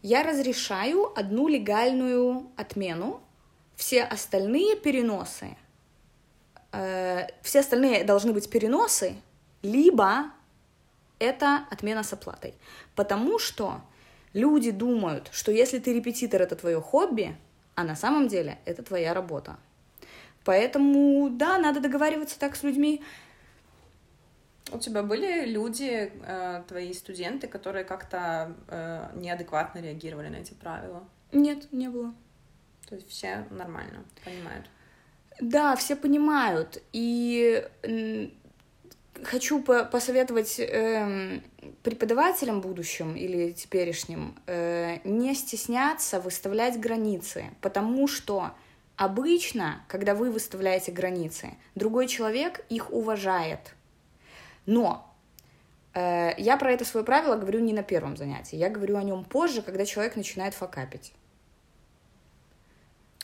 [0.00, 3.20] Я разрешаю одну легальную отмену,
[3.76, 5.56] все остальные переносы,
[6.72, 9.14] э, все остальные должны быть переносы,
[9.62, 10.32] либо
[11.18, 12.54] это отмена с оплатой.
[12.94, 13.82] Потому что
[14.32, 17.36] люди думают, что если ты репетитор, это твое хобби,
[17.74, 19.58] а на самом деле это твоя работа.
[20.44, 23.02] Поэтому, да, надо договариваться так с людьми.
[24.72, 31.04] У тебя были люди, э, твои студенты, которые как-то э, неадекватно реагировали на эти правила?
[31.32, 32.14] Нет, не было.
[32.88, 34.66] То есть все нормально понимают?
[35.40, 36.82] Да, все понимают.
[36.92, 37.68] И
[39.24, 41.40] хочу по посоветовать э,
[41.82, 48.52] преподавателям будущим или теперешним э, не стесняться выставлять границы, потому что
[48.96, 53.74] обычно, когда вы выставляете границы, другой человек их уважает.
[54.66, 55.14] Но
[55.94, 59.24] э, я про это свое правило говорю не на первом занятии, я говорю о нем
[59.24, 61.12] позже, когда человек начинает факапить.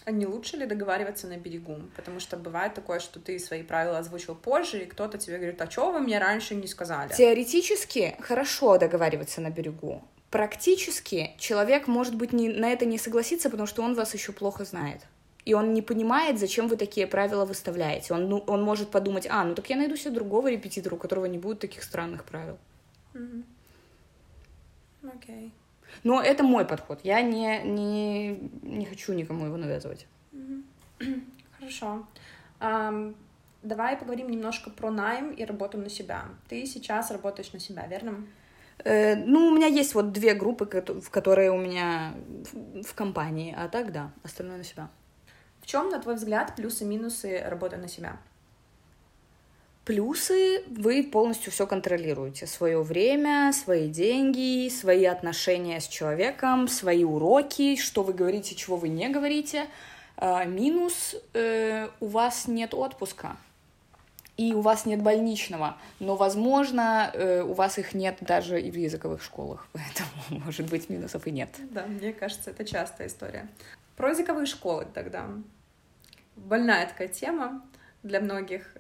[0.08, 1.80] А не лучше ли договариваться на берегу?
[1.94, 5.70] Потому что бывает такое, что ты свои правила озвучил позже, и кто-то тебе говорит, а
[5.70, 7.12] что вы мне раньше не сказали?
[7.12, 10.02] Теоретически хорошо договариваться на берегу.
[10.30, 14.64] Практически человек, может быть, не, на это не согласится, потому что он вас еще плохо
[14.64, 15.02] знает.
[15.48, 18.12] И он не понимает, зачем вы такие правила выставляете.
[18.14, 21.24] Он, ну, он может подумать, а, ну так я найду себе другого репетитора, у которого
[21.24, 22.58] не будет таких странных правил.
[23.14, 23.22] Окей.
[23.22, 23.44] Mm-hmm.
[25.02, 25.50] Okay.
[26.04, 27.00] Но это мой подход.
[27.02, 30.06] Я не, не, не хочу никому его навязывать.
[31.58, 32.06] Хорошо.
[32.60, 33.14] Um,
[33.62, 36.24] давай поговорим немножко про найм и работу на себя.
[36.50, 38.26] Ты сейчас работаешь на себя, верно?
[38.84, 42.12] Э, ну, у меня есть вот две группы, в которые у меня
[42.84, 44.90] в компании, а так да, остальное на себя.
[45.68, 48.16] Чем, на твой взгляд, плюсы-минусы работы на себя?
[49.84, 52.46] Плюсы вы полностью все контролируете.
[52.46, 58.88] Свое время, свои деньги, свои отношения с человеком, свои уроки, что вы говорите, чего вы
[58.88, 59.66] не говорите.
[60.16, 63.36] А, минус э, у вас нет отпуска.
[64.38, 68.76] И у вас нет больничного, но, возможно, э, у вас их нет даже и в
[68.78, 71.50] языковых школах, поэтому, может быть, минусов и нет.
[71.70, 73.48] Да, мне кажется, это частая история.
[73.96, 75.28] Про языковые школы тогда.
[76.44, 77.62] Больная такая тема
[78.02, 78.76] для многих.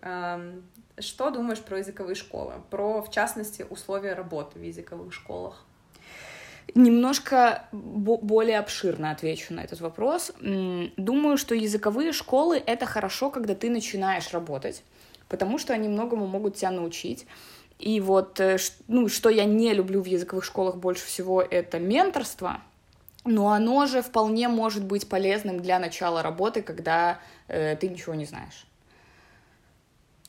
[0.98, 2.54] Что думаешь про языковые школы?
[2.70, 5.64] Про, в частности, условия работы в языковых школах?
[6.74, 10.32] Немножко более обширно отвечу на этот вопрос.
[10.40, 14.82] Думаю, что языковые школы— это хорошо, когда ты начинаешь работать,
[15.28, 17.26] потому что они многому могут тебя научить.
[17.78, 22.60] И вот, э, ну, что я не люблю в языковых школах больше всего, это менторство,
[23.24, 28.24] но оно же вполне может быть полезным для начала работы, когда э, ты ничего не
[28.24, 28.66] знаешь.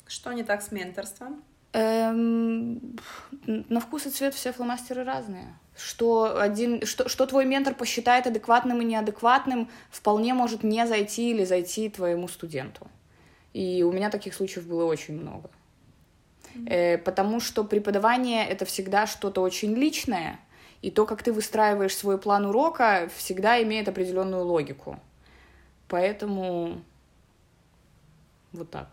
[0.07, 1.43] Что не так с менторством?
[1.71, 2.97] Эм,
[3.45, 5.55] на вкус и цвет все фломастеры разные.
[5.77, 11.45] Что, один, что, что твой ментор посчитает адекватным и неадекватным, вполне может не зайти или
[11.45, 12.87] зайти твоему студенту.
[13.53, 15.49] И у меня таких случаев было очень много.
[16.53, 16.69] Mm-hmm.
[16.69, 20.39] Э, потому что преподавание это всегда что-то очень личное,
[20.81, 24.99] и то, как ты выстраиваешь свой план урока, всегда имеет определенную логику.
[25.87, 26.81] Поэтому
[28.53, 28.89] вот так.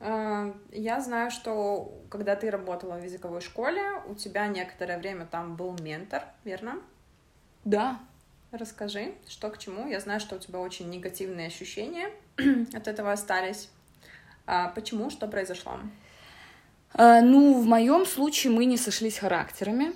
[0.00, 5.56] Э, я знаю, что когда ты работала в языковой школе, у тебя некоторое время там
[5.56, 6.80] был ментор, верно?
[7.64, 7.98] Да.
[8.52, 9.88] Расскажи, что к чему.
[9.88, 12.10] Я знаю, что у тебя очень негативные ощущения
[12.72, 13.70] от этого остались.
[14.46, 15.10] А почему?
[15.10, 15.80] Что произошло?
[16.94, 19.92] А, ну, в моем случае мы не сошлись характерами.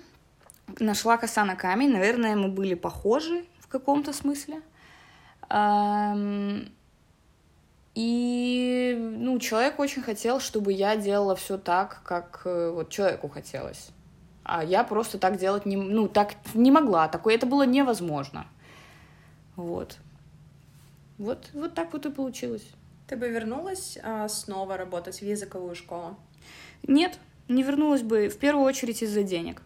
[0.78, 1.90] Нашла коса на камень.
[1.90, 4.62] Наверное, мы были похожи в каком-то смысле.
[7.94, 13.90] И, ну, человек очень хотел, чтобы я делала все так, как э, вот человеку хотелось.
[14.44, 17.08] А я просто так делать не, ну, так не могла.
[17.08, 18.46] Такое это было невозможно.
[19.56, 19.98] Вот.
[21.18, 22.66] Вот, вот так вот и получилось.
[23.06, 26.16] Ты бы вернулась а, снова работать в языковую школу?
[26.84, 29.62] Нет, не вернулась бы в первую очередь из-за денег.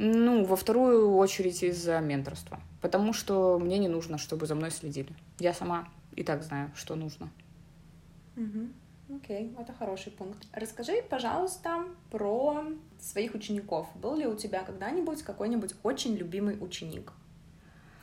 [0.00, 2.60] Ну, во вторую очередь из-за менторства.
[2.80, 5.12] Потому что мне не нужно, чтобы за мной следили.
[5.40, 7.30] Я сама и так знаю, что нужно.
[8.36, 9.16] Угу.
[9.16, 10.46] Окей, это хороший пункт.
[10.52, 12.62] Расскажи, пожалуйста, про
[13.00, 13.88] своих учеников.
[13.96, 17.12] Был ли у тебя когда-нибудь какой-нибудь очень любимый ученик?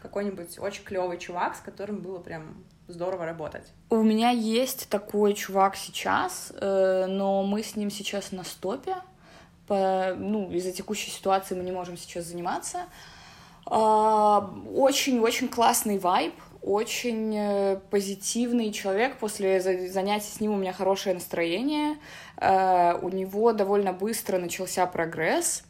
[0.01, 3.71] Какой-нибудь очень клевый чувак, с которым было прям здорово работать?
[3.89, 8.95] У меня есть такой чувак сейчас, э, но мы с ним сейчас на стопе.
[9.67, 12.85] По, ну, из-за текущей ситуации мы не можем сейчас заниматься.
[13.65, 19.17] Очень-очень классный вайб, очень э, позитивный человек.
[19.17, 21.97] После занятий с ним у меня хорошее настроение.
[22.37, 25.63] Э, у него довольно быстро начался прогресс,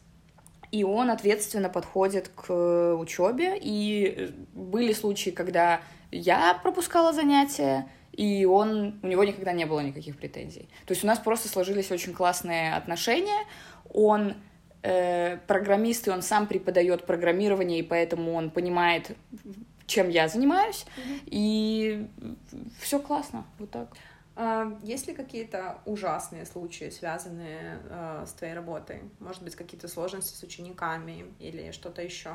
[0.72, 3.58] и он ответственно подходит к учебе.
[3.60, 5.80] И были случаи, когда
[6.10, 10.68] я пропускала занятия, и он, у него никогда не было никаких претензий.
[10.86, 13.44] То есть у нас просто сложились очень классные отношения.
[13.96, 14.34] Он
[14.82, 19.16] э, программист, и он сам преподает программирование, и поэтому он понимает,
[19.86, 21.20] чем я занимаюсь, mm-hmm.
[21.26, 22.06] и
[22.80, 23.88] все классно, вот так.
[24.38, 29.00] А, есть ли какие-то ужасные случаи, связанные э, с твоей работой?
[29.18, 32.34] Может быть, какие-то сложности с учениками или что-то еще?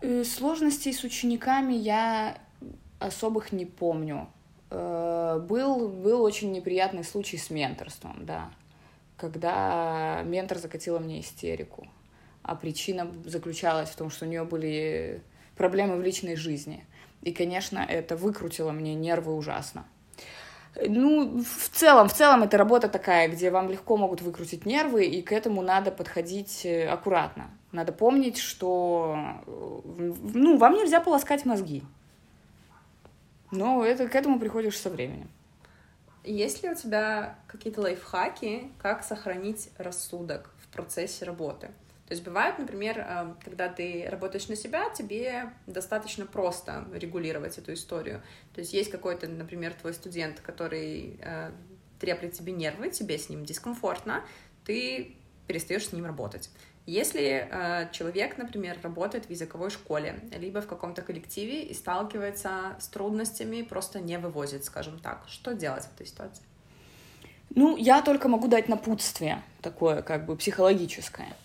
[0.00, 2.38] Э, сложностей с учениками я
[2.98, 4.28] особых не помню.
[4.70, 8.50] Э, был, был очень неприятный случай с менторством, да,
[9.22, 11.86] когда ментор закатила мне истерику.
[12.42, 15.22] А причина заключалась в том, что у нее были
[15.56, 16.84] проблемы в личной жизни.
[17.22, 19.84] И, конечно, это выкрутило мне нервы ужасно.
[20.74, 25.22] Ну, в целом, в целом это работа такая, где вам легко могут выкрутить нервы, и
[25.22, 27.50] к этому надо подходить э, аккуратно.
[27.70, 29.14] Надо помнить, что
[29.46, 31.84] э, ну, вам нельзя полоскать мозги.
[33.52, 35.28] Но это, к этому приходишь со временем.
[36.24, 41.68] Есть ли у тебя какие-то лайфхаки, как сохранить рассудок в процессе работы?
[42.06, 47.72] То есть бывает, например, э, когда ты работаешь на себя, тебе достаточно просто регулировать эту
[47.72, 48.22] историю.
[48.54, 51.50] То есть есть какой-то, например, твой студент, который э,
[51.98, 54.24] треплет тебе нервы, тебе с ним дискомфортно,
[54.64, 56.50] ты перестаешь с ним работать.
[56.84, 62.88] Если э, человек, например, работает в языковой школе, либо в каком-то коллективе и сталкивается с
[62.88, 66.42] трудностями, просто не вывозит, скажем так, что делать в этой ситуации?
[67.54, 71.36] Ну, я только могу дать напутствие такое, как бы психологическое.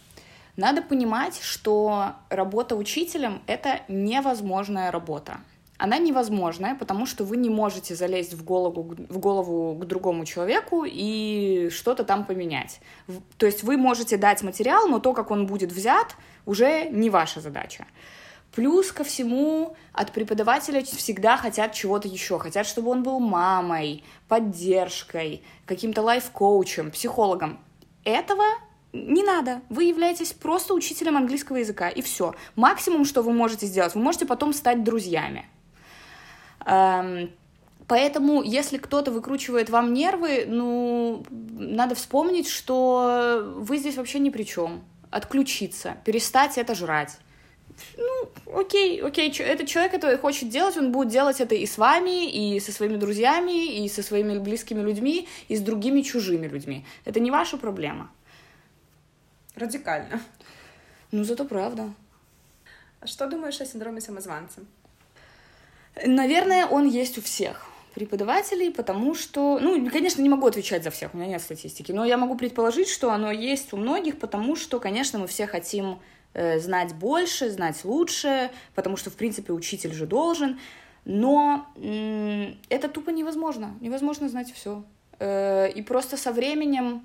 [0.56, 5.38] Надо понимать, что работа учителем— это невозможная работа
[5.78, 10.86] она невозможная, потому что вы не можете залезть в голову, в голову к другому человеку
[10.88, 12.80] и что-то там поменять.
[13.38, 17.42] То есть вы можете дать материал, но то, как он будет взят, уже не ваша
[17.42, 17.86] задача.
[18.56, 22.40] Плюс ко всему от преподавателя всегда хотят чего-то еще.
[22.40, 27.60] Хотят, чтобы он был мамой, поддержкой, каким-то лайф-коучем, психологом.
[28.04, 28.44] Этого
[28.94, 29.62] не надо.
[29.70, 32.34] Вы являетесь просто учителем английского языка, и все.
[32.56, 35.46] Максимум, что вы можете сделать, вы можете потом стать друзьями.
[36.68, 37.32] Эм,
[37.88, 44.44] поэтому, если кто-то выкручивает вам нервы, ну, надо вспомнить, что вы здесь вообще ни при
[44.44, 44.84] чем.
[45.10, 47.18] Отключиться, перестать это жрать.
[47.96, 52.30] Ну, окей, окей, этот человек это хочет делать, он будет делать это и с вами,
[52.30, 56.86] и со своими друзьями, и со своими близкими людьми, и с другими чужими людьми.
[57.06, 58.12] Это не ваша проблема.
[59.56, 60.20] Радикально.
[61.12, 61.94] Ну, зато правда.
[63.00, 64.62] А что думаешь о синдроме самозванца?
[66.06, 71.14] Наверное, он есть у всех преподавателей, потому что, ну, конечно, не могу отвечать за всех,
[71.14, 74.80] у меня нет статистики, но я могу предположить, что оно есть у многих, потому что,
[74.80, 76.00] конечно, мы все хотим
[76.34, 80.60] э, знать больше, знать лучше, потому что, в принципе, учитель же должен,
[81.06, 84.84] но э, это тупо невозможно, невозможно знать все.
[85.17, 87.04] Э, и просто со временем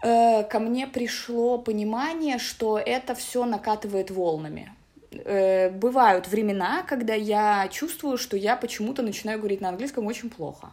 [0.00, 4.72] э, ко мне пришло понимание, что это все накатывает волнами
[5.10, 10.70] э, бывают времена, когда я чувствую, что я почему-то начинаю говорить на английском очень плохо.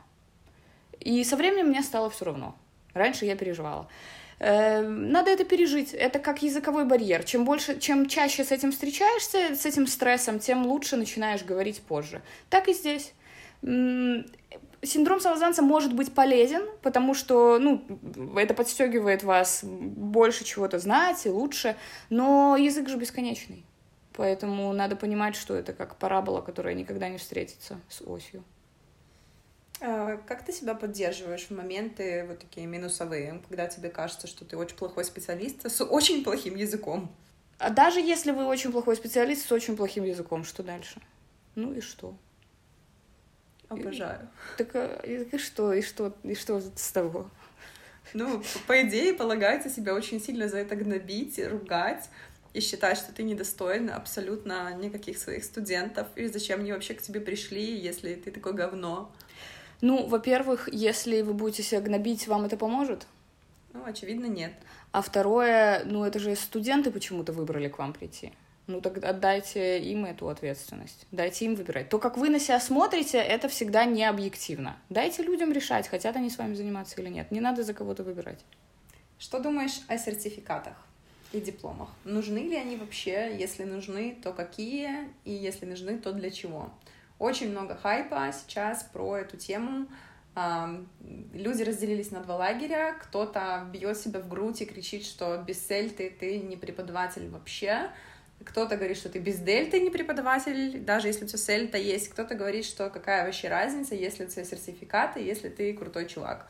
[0.99, 2.55] И со временем мне стало все равно.
[2.93, 3.88] Раньше я переживала.
[4.39, 5.93] Э, надо это пережить.
[5.93, 7.23] Это как языковой барьер.
[7.23, 12.21] Чем больше, чем чаще с этим встречаешься, с этим стрессом, тем лучше начинаешь говорить позже.
[12.49, 13.13] Так и здесь.
[14.83, 17.83] Синдром самозванца может быть полезен, потому что, ну,
[18.38, 21.75] это подстегивает вас больше чего-то знать и лучше,
[22.11, 23.65] но язык же бесконечный.
[24.18, 28.43] Поэтому надо понимать, что это как парабола, которая никогда не встретится с осью.
[29.80, 34.57] А как ты себя поддерживаешь в моменты вот такие минусовые, когда тебе кажется, что ты
[34.57, 37.11] очень плохой специалист с очень плохим языком?
[37.59, 40.99] А даже если вы очень плохой специалист с очень плохим языком, что дальше?
[41.53, 42.18] Ну и что?
[43.70, 44.30] Обожаю.
[44.57, 47.30] Так а, и, и что, и что, и что с того?
[48.15, 52.09] Ну, по идее, полагается себя очень сильно за это гнобить, ругать
[52.54, 57.22] и считать, что ты недостоин абсолютно никаких своих студентов, и зачем они вообще к тебе
[57.22, 59.12] пришли, если ты такое говно.
[59.82, 63.06] Ну, во-первых, если вы будете себя гнобить, вам это поможет?
[63.74, 64.54] Ну, очевидно, нет.
[64.91, 68.34] А второе, ну, это же студенты почему-то выбрали к вам прийти.
[68.66, 71.06] Ну, так отдайте им эту ответственность.
[71.12, 71.89] Дайте им выбирать.
[71.89, 74.78] То, как вы на себя смотрите, это всегда не объективно.
[74.89, 77.32] Дайте людям решать, хотят они с вами заниматься или нет.
[77.32, 78.43] Не надо за кого-то выбирать.
[79.20, 80.76] Что думаешь о сертификатах
[81.34, 81.89] и дипломах?
[82.03, 83.36] Нужны ли они вообще?
[83.38, 85.09] Если нужны, то какие?
[85.25, 86.71] И если нужны, то для чего?
[87.19, 89.88] Очень много хайпа сейчас про эту тему.
[91.34, 92.95] Люди разделились на два лагеря.
[93.01, 97.89] Кто-то бьет себя в грудь и кричит, что без цельты ты не преподаватель вообще.
[98.45, 102.09] Кто-то говорит, что ты без дельты не преподаватель, даже если у тебя сельта есть.
[102.09, 106.47] Кто-то говорит, что какая вообще разница, если у тебя сертификаты, если ты крутой чувак.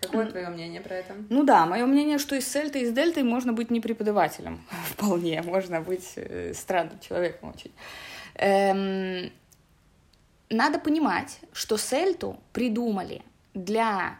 [0.00, 1.14] Какое твое мнение про это?
[1.28, 4.64] Ну да, мое мнение, что из сельты, и с дельтой можно быть не преподавателем.
[4.86, 7.72] Вполне, можно быть э, странным человеком очень.
[8.36, 9.30] Эм,
[10.48, 13.22] надо понимать, что сельту придумали
[13.52, 14.18] для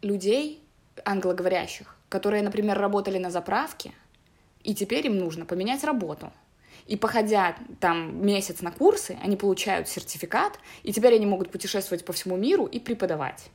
[0.00, 0.62] людей
[1.04, 3.92] англоговорящих, которые, например, работали на заправке,
[4.62, 6.32] и теперь им нужно поменять работу.
[6.86, 12.12] И походя там месяц на курсы, они получают сертификат, и теперь они могут путешествовать по
[12.12, 13.50] всему миру и преподавать.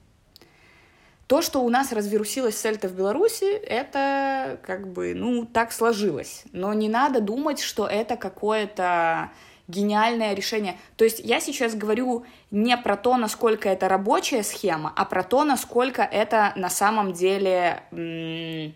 [1.32, 6.44] То, что у нас развирусилась сельта в Беларуси, это как бы, ну, так сложилось.
[6.52, 9.32] Но не надо думать, что это какое-то
[9.70, 10.78] гениальное решение.
[10.98, 15.46] То есть я сейчас говорю не про то, насколько это рабочая схема, а про то,
[15.46, 18.76] насколько это на самом деле м-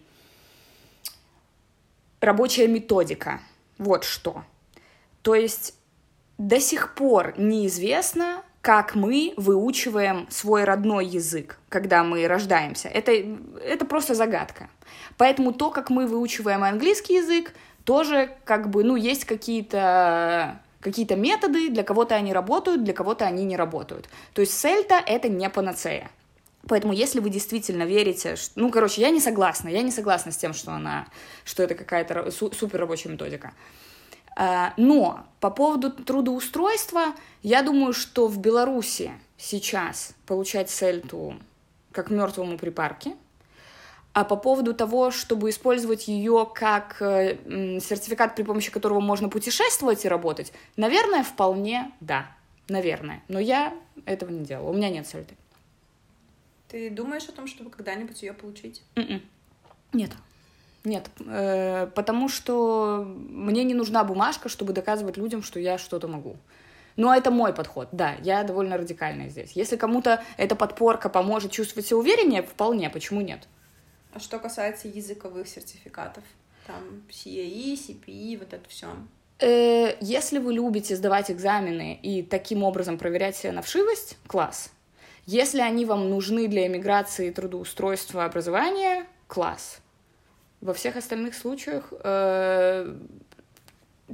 [2.21, 3.41] рабочая методика.
[3.77, 4.45] Вот что.
[5.23, 5.75] То есть
[6.37, 12.87] до сих пор неизвестно, как мы выучиваем свой родной язык, когда мы рождаемся.
[12.87, 13.11] Это,
[13.63, 14.69] это просто загадка.
[15.17, 17.53] Поэтому то, как мы выучиваем английский язык,
[17.83, 23.45] тоже как бы, ну, есть какие-то какие-то методы, для кого-то они работают, для кого-то они
[23.45, 24.09] не работают.
[24.33, 26.09] То есть сельта— это не панацея.
[26.67, 28.59] Поэтому, если вы действительно верите, что...
[28.59, 31.05] ну, короче, я не согласна, я не согласна с тем, что она,
[31.43, 33.53] что это какая-то супер рабочая методика.
[34.35, 41.35] А, но по поводу трудоустройства, я думаю, что в Беларуси сейчас получать сельту
[41.91, 43.15] как мертвому припарке,
[44.11, 47.37] а по поводу того, чтобы использовать ее как э,
[47.79, 52.31] сертификат, при помощи которого можно путешествовать и работать, наверное, вполне да.
[52.67, 53.21] Наверное.
[53.27, 54.71] Но я этого не делала.
[54.71, 55.35] У меня нет сельты.
[56.67, 58.81] Ты думаешь о том, чтобы когда-нибудь ее получить?
[58.95, 59.07] Mm-mm.
[59.07, 59.21] М-м.
[59.93, 60.11] Нет.
[60.85, 66.37] Нет, э, потому что мне не нужна бумажка, чтобы доказывать людям, что я что-то могу.
[66.95, 69.51] Но это мой подход, да, я довольно радикальная здесь.
[69.53, 73.47] Если кому-то эта подпорка поможет чувствовать себя увереннее, вполне, почему нет?
[74.13, 76.23] А что касается языковых сертификатов,
[76.65, 78.87] там CAE, CPE, вот это все.
[79.39, 84.71] Э, если вы любите сдавать экзамены и таким образом проверять себя на вшивость, класс.
[85.25, 89.81] Если они вам нужны для иммиграции, трудоустройства, образования, класс.
[90.65, 92.97] Во всех остальных случаях, э,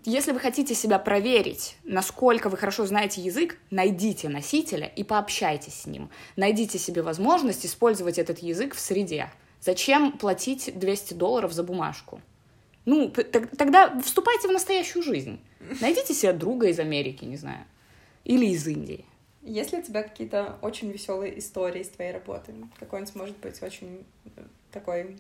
[0.04, 5.86] если вы хотите себя проверить, насколько вы хорошо знаете язык, найдите носителя и пообщайтесь с
[5.86, 6.10] ним.
[6.36, 9.32] Найдите себе возможность использовать этот язык в среде.
[9.62, 12.20] Зачем платить 200 долларов за бумажку?
[12.84, 15.40] Ну, тогда вступайте в настоящую жизнь.
[15.80, 17.64] Найдите себе друга из Америки, не знаю.
[18.26, 19.06] Или из Индии.
[19.42, 22.54] Есть ли у тебя какие-то очень веселые истории из твоей работы?
[22.78, 24.04] Какой-нибудь, может быть, очень
[24.74, 25.16] такой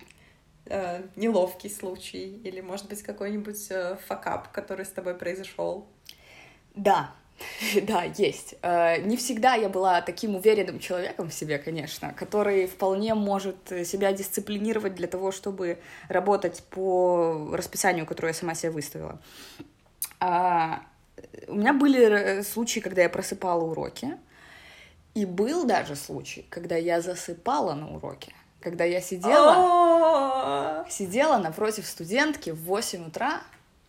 [0.65, 2.37] э, неловкий случай?
[2.43, 5.87] Или, может быть, какой-нибудь э, факап, который с тобой произошел?
[6.75, 7.11] Да,
[7.83, 8.55] Да, есть.
[8.61, 14.11] Э, не всегда я была таким уверенным человеком в себе, конечно, который вполне может себя
[14.13, 19.19] дисциплинировать для того, чтобы работать по расписанию, которое я сама себе выставила.
[20.19, 20.83] А,
[21.47, 24.17] у меня были случаи, когда я просыпала уроки,
[25.13, 28.33] и был даже случай, когда я засыпала на уроке.
[28.61, 33.41] Когда я сидела, сидела напротив студентки в 8 утра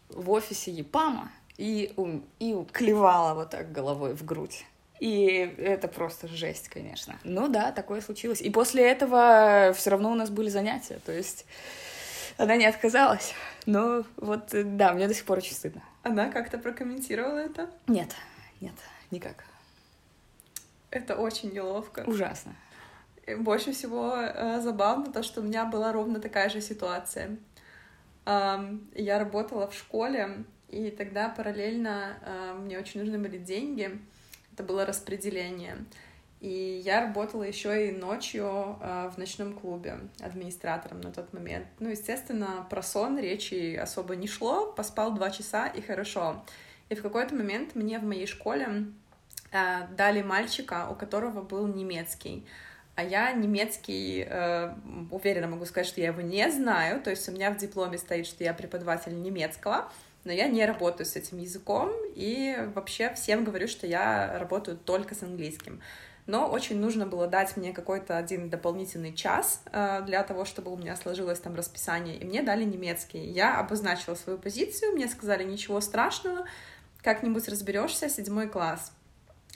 [0.09, 1.95] в офисе ЕПАМа, и,
[2.39, 4.65] и клевала вот так головой в грудь.
[5.01, 5.27] И
[5.59, 7.19] это просто жесть, конечно.
[7.25, 8.41] Ну да, такое случилось.
[8.41, 11.01] И после этого все равно у нас были занятия.
[11.05, 11.45] То есть
[12.39, 13.35] она не отказалась.
[13.67, 15.83] Но вот да, мне до сих пор очень стыдно.
[16.03, 17.69] Она как-то прокомментировала это?
[17.89, 18.11] Нет,
[18.61, 18.75] нет,
[19.11, 19.45] никак.
[20.91, 22.05] Это очень неловко.
[22.07, 22.55] Ужасно.
[23.39, 27.37] Больше всего э, забавно то, что у меня была ровно такая же ситуация.
[28.27, 28.59] Э,
[28.95, 34.01] я работала в школе, и тогда параллельно э, мне очень нужны были деньги.
[34.53, 35.77] Это было распределение.
[36.43, 41.67] И я работала еще и ночью э, в ночном клубе администратором на тот момент.
[41.79, 46.43] Ну, естественно, про сон речи особо не шло, поспал два часа и хорошо.
[46.89, 48.87] И в какой-то момент мне в моей школе
[49.53, 52.45] э, дали мальчика, у которого был немецкий.
[52.95, 54.75] А я немецкий, э,
[55.11, 57.01] уверенно могу сказать, что я его не знаю.
[57.03, 59.91] То есть у меня в дипломе стоит, что я преподаватель немецкого,
[60.25, 65.15] но я не работаю с этим языком и вообще всем говорю, что я работаю только
[65.15, 65.81] с английским.
[66.27, 70.77] Но очень нужно было дать мне какой-то один дополнительный час э, для того, чтобы у
[70.77, 73.25] меня сложилось там расписание, и мне дали немецкий.
[73.25, 76.47] Я обозначила свою позицию, мне сказали, ничего страшного,
[77.03, 78.93] как-нибудь разберешься, седьмой класс.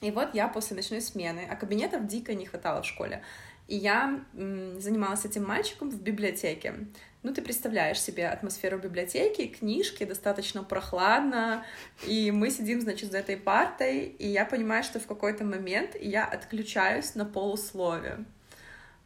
[0.02, 3.22] И вот я после ночной смены, а кабинетов дико не хватало в школе.
[3.66, 6.74] И я занималась этим мальчиком в библиотеке.
[7.22, 11.64] Ну, ты представляешь себе атмосферу библиотеки, книжки, достаточно прохладно,
[12.06, 16.24] и мы сидим, значит, за этой партой, и я понимаю, что в какой-то момент я
[16.24, 18.18] отключаюсь на полуслове.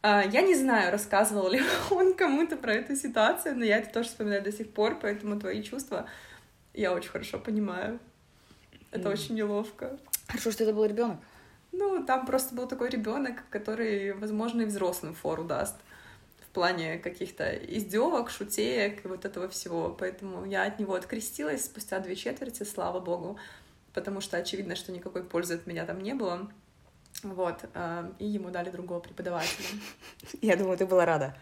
[0.03, 4.09] А, я не знаю, рассказывал ли он кому-то про эту ситуацию, но я это тоже
[4.09, 6.07] вспоминаю до сих пор, поэтому твои чувства
[6.75, 7.99] я очень хорошо понимаю.
[8.91, 9.13] Это mm.
[9.13, 9.97] очень неловко.
[10.31, 11.19] Хорошо, что это был ребенок.
[11.73, 15.75] Ну, там просто был такой ребенок, который, возможно, и взрослым фору даст
[16.39, 19.89] в плане каких-то издевок, шутеек и вот этого всего.
[19.89, 23.37] Поэтому я от него открестилась спустя две четверти, слава богу,
[23.93, 26.49] потому что очевидно, что никакой пользы от меня там не было.
[27.23, 29.67] Вот, э, и ему дали другого преподавателя.
[30.41, 31.35] Я думаю, ты была рада.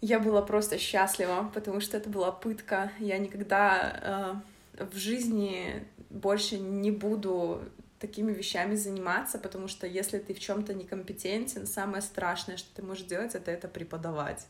[0.00, 2.90] Я была просто счастлива, потому что это была пытка.
[2.98, 4.40] Я никогда
[4.78, 7.62] э, в жизни больше не буду
[8.00, 13.04] такими вещами заниматься, потому что если ты в чем-то некомпетентен, самое страшное, что ты можешь
[13.04, 14.46] делать, это это преподавать.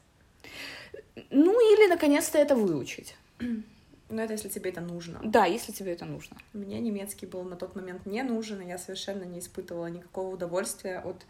[1.31, 3.17] Ну или наконец-то это выучить.
[3.39, 5.21] Ну, это если тебе это нужно.
[5.23, 6.37] Да, если тебе это нужно.
[6.53, 10.99] Мне немецкий был на тот момент не нужен, и я совершенно не испытывала никакого удовольствия
[10.99, 11.25] от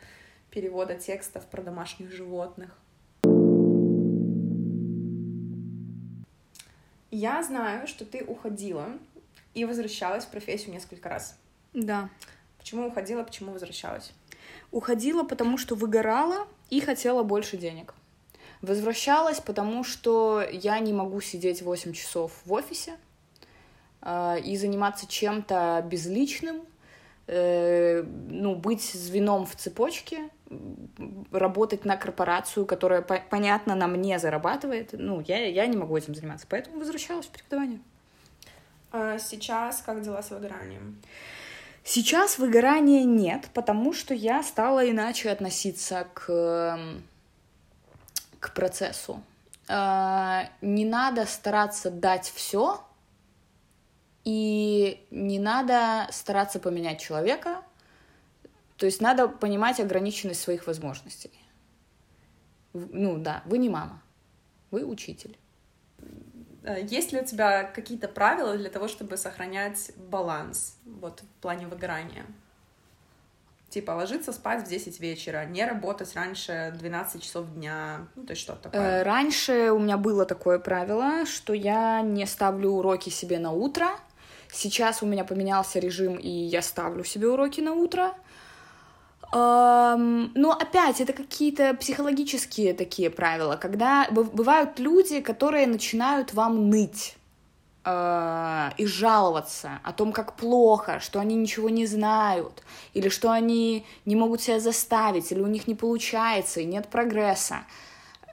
[0.50, 2.78] перевода текстов про домашних животных.
[7.10, 8.86] Я знаю, что ты уходила
[9.52, 11.38] и возвращалась в профессию несколько раз.
[11.74, 12.08] Да.
[12.58, 14.12] Почему уходила, почему возвращалась?
[14.70, 17.94] Уходила, потому что выгорала и хотела больше денег.
[18.62, 22.96] Возвращалась, потому что я не могу сидеть 8 часов в офисе
[24.02, 26.60] э, и заниматься чем-то безличным,
[27.26, 30.28] э, ну, быть звеном в цепочке,
[31.30, 34.90] работать на корпорацию, которая, по понятно, на мне зарабатывает.
[34.92, 37.80] Ну, я, я не могу этим заниматься, поэтому возвращалась в преподавание.
[38.92, 41.00] А сейчас как дела с выгоранием?
[41.82, 47.02] Сейчас выгорания нет, потому что я стала иначе относиться к, эм,
[48.38, 49.22] к процессу.
[49.68, 52.84] Э, не надо стараться дать все,
[54.24, 57.62] и не надо стараться поменять человека,
[58.76, 61.32] то есть надо понимать ограниченность своих возможностей.
[62.72, 64.02] Ну да, вы не мама,
[64.70, 65.39] вы учитель.
[66.62, 71.66] Э, есть ли у тебя какие-то правила для того, чтобы сохранять баланс вот, в плане
[71.66, 72.26] выгорания?
[73.68, 78.42] Типа ложиться спать в 10 вечера, не работать раньше 12 часов дня, ну то есть
[78.42, 78.80] что такое?
[78.80, 83.88] Э, раньше у меня было такое правило, что я не ставлю уроки себе на утро.
[84.52, 88.14] Сейчас у меня поменялся режим, и я ставлю себе уроки на утро.
[89.32, 97.16] Но опять это какие-то психологические такие правила, когда бывают люди, которые начинают вам ныть
[97.84, 102.62] э, и жаловаться о том, как плохо, что они ничего не знают,
[102.92, 107.60] или что они не могут себя заставить, или у них не получается, и нет прогресса.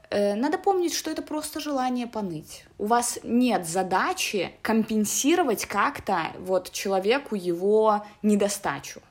[0.10, 2.66] Э, надо помнить, что это просто желание поныть.
[2.78, 9.02] У вас нет задачи компенсировать как-то вот человеку его недостачу.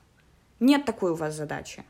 [0.59, 1.83] Нет такой у вас задачи.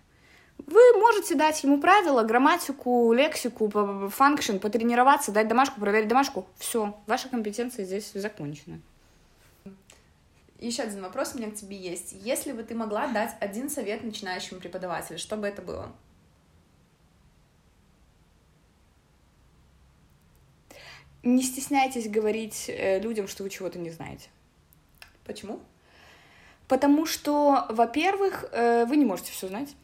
[0.58, 3.70] Вы можете дать ему правила, грамматику, лексику,
[4.10, 6.48] функшн, потренироваться, дать домашку, проверить домашку.
[6.58, 8.82] Все, ваша компетенция здесь закончена.
[10.60, 12.14] Еще один вопрос у меня к тебе есть.
[12.14, 15.92] Если бы ты могла дать один совет начинающему преподавателю, что бы это было?
[21.22, 24.30] Не стесняйтесь говорить э, людям, что вы чего-то не знаете.
[25.26, 25.60] Почему?
[26.68, 29.76] Потому что, во-первых, э, вы не можете все знать.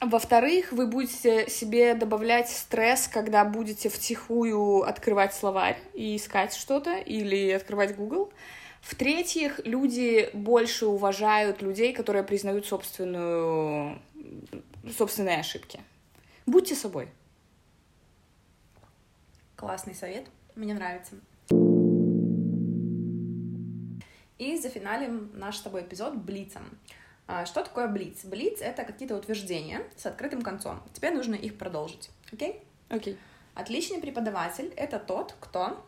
[0.00, 7.52] Во-вторых, вы будете себе добавлять стресс, когда будете втихую открывать словарь и искать что-то, или
[7.52, 8.32] открывать Google.
[8.80, 14.02] В-третьих, люди больше уважают людей, которые признают собственную...
[14.98, 15.80] собственные ошибки.
[16.46, 17.08] Будьте собой.
[19.54, 20.26] Классный совет,
[20.56, 21.14] мне нравится.
[24.38, 26.78] И зафиналим наш с тобой эпизод блицем.
[27.26, 28.24] А, что такое блиц?
[28.24, 30.82] Блиц— это какие-то утверждения с открытым концом.
[30.92, 32.10] Тебе нужно их продолжить.
[32.32, 32.62] Окей?
[32.88, 33.16] Окей.
[33.54, 35.84] Отличный преподаватель— это тот, кто...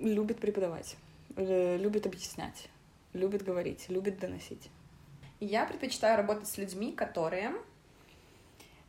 [0.00, 0.96] Любит преподавать,
[1.36, 2.68] э, любит объяснять,
[3.12, 4.70] любит говорить, любит доносить.
[5.40, 7.52] Я предпочитаю работать с людьми, которые...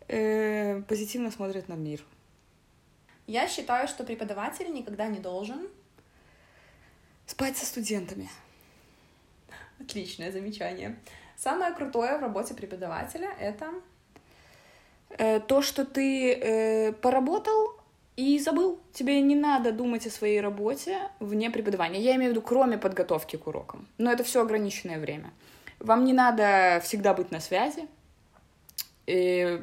[0.07, 2.01] Э, позитивно смотрят на мир.
[3.27, 5.67] Я считаю, что преподаватель никогда не должен...
[7.25, 8.29] Спать со студентами.
[9.79, 10.97] Отличное замечание.
[11.37, 13.73] Самое крутое в работе преподавателя— это...
[15.17, 17.79] Э, то, что ты э, поработал
[18.15, 18.79] и забыл.
[18.93, 22.01] Тебе не надо думать о своей работе вне преподавания.
[22.01, 23.87] Я имею в виду, кроме подготовки к урокам.
[23.97, 25.31] Но это все ограниченное время.
[25.79, 27.87] Вам не надо всегда быть на связи.
[29.05, 29.61] И,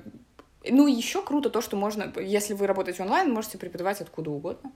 [0.69, 4.71] ну, еще круто то, что можно, если вы работаете онлайн, можете преподавать откуда угодно.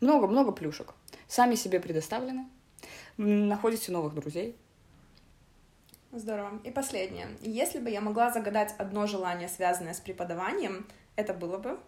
[0.00, 0.94] Много-много плюшек.
[1.26, 2.46] Сами себе предоставлены.
[3.16, 4.56] Находите новых друзей.
[6.12, 6.60] Здорово.
[6.64, 7.28] И последнее.
[7.42, 10.86] Если бы я могла загадать одно желание, связанное с преподаванием,
[11.16, 11.78] это было бы?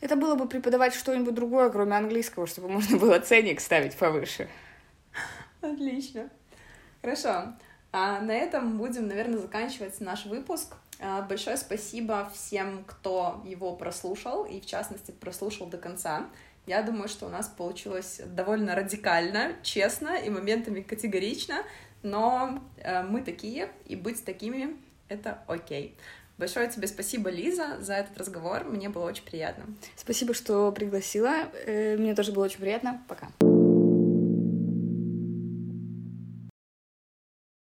[0.00, 4.48] Это было бы преподавать что-нибудь другое, кроме английского, чтобы можно было ценник ставить повыше.
[5.60, 6.30] Отлично.
[7.02, 7.54] Хорошо.
[7.92, 10.74] А на этом будем, наверное, заканчивать наш выпуск.
[10.98, 16.28] А, большое спасибо всем, кто его прослушал, и в частности прослушал до конца.
[16.66, 21.64] Я думаю, что у нас получилось довольно радикально, честно и моментами категорично
[22.02, 24.76] но э, мы такие, и быть такими—
[25.08, 25.96] это окей.
[26.38, 28.64] Большое тебе спасибо, Лиза, за этот разговор.
[28.64, 29.66] Мне было очень приятно.
[29.96, 31.48] Спасибо, что пригласила.
[31.66, 33.02] Э, мне тоже было очень приятно.
[33.08, 33.28] Пока.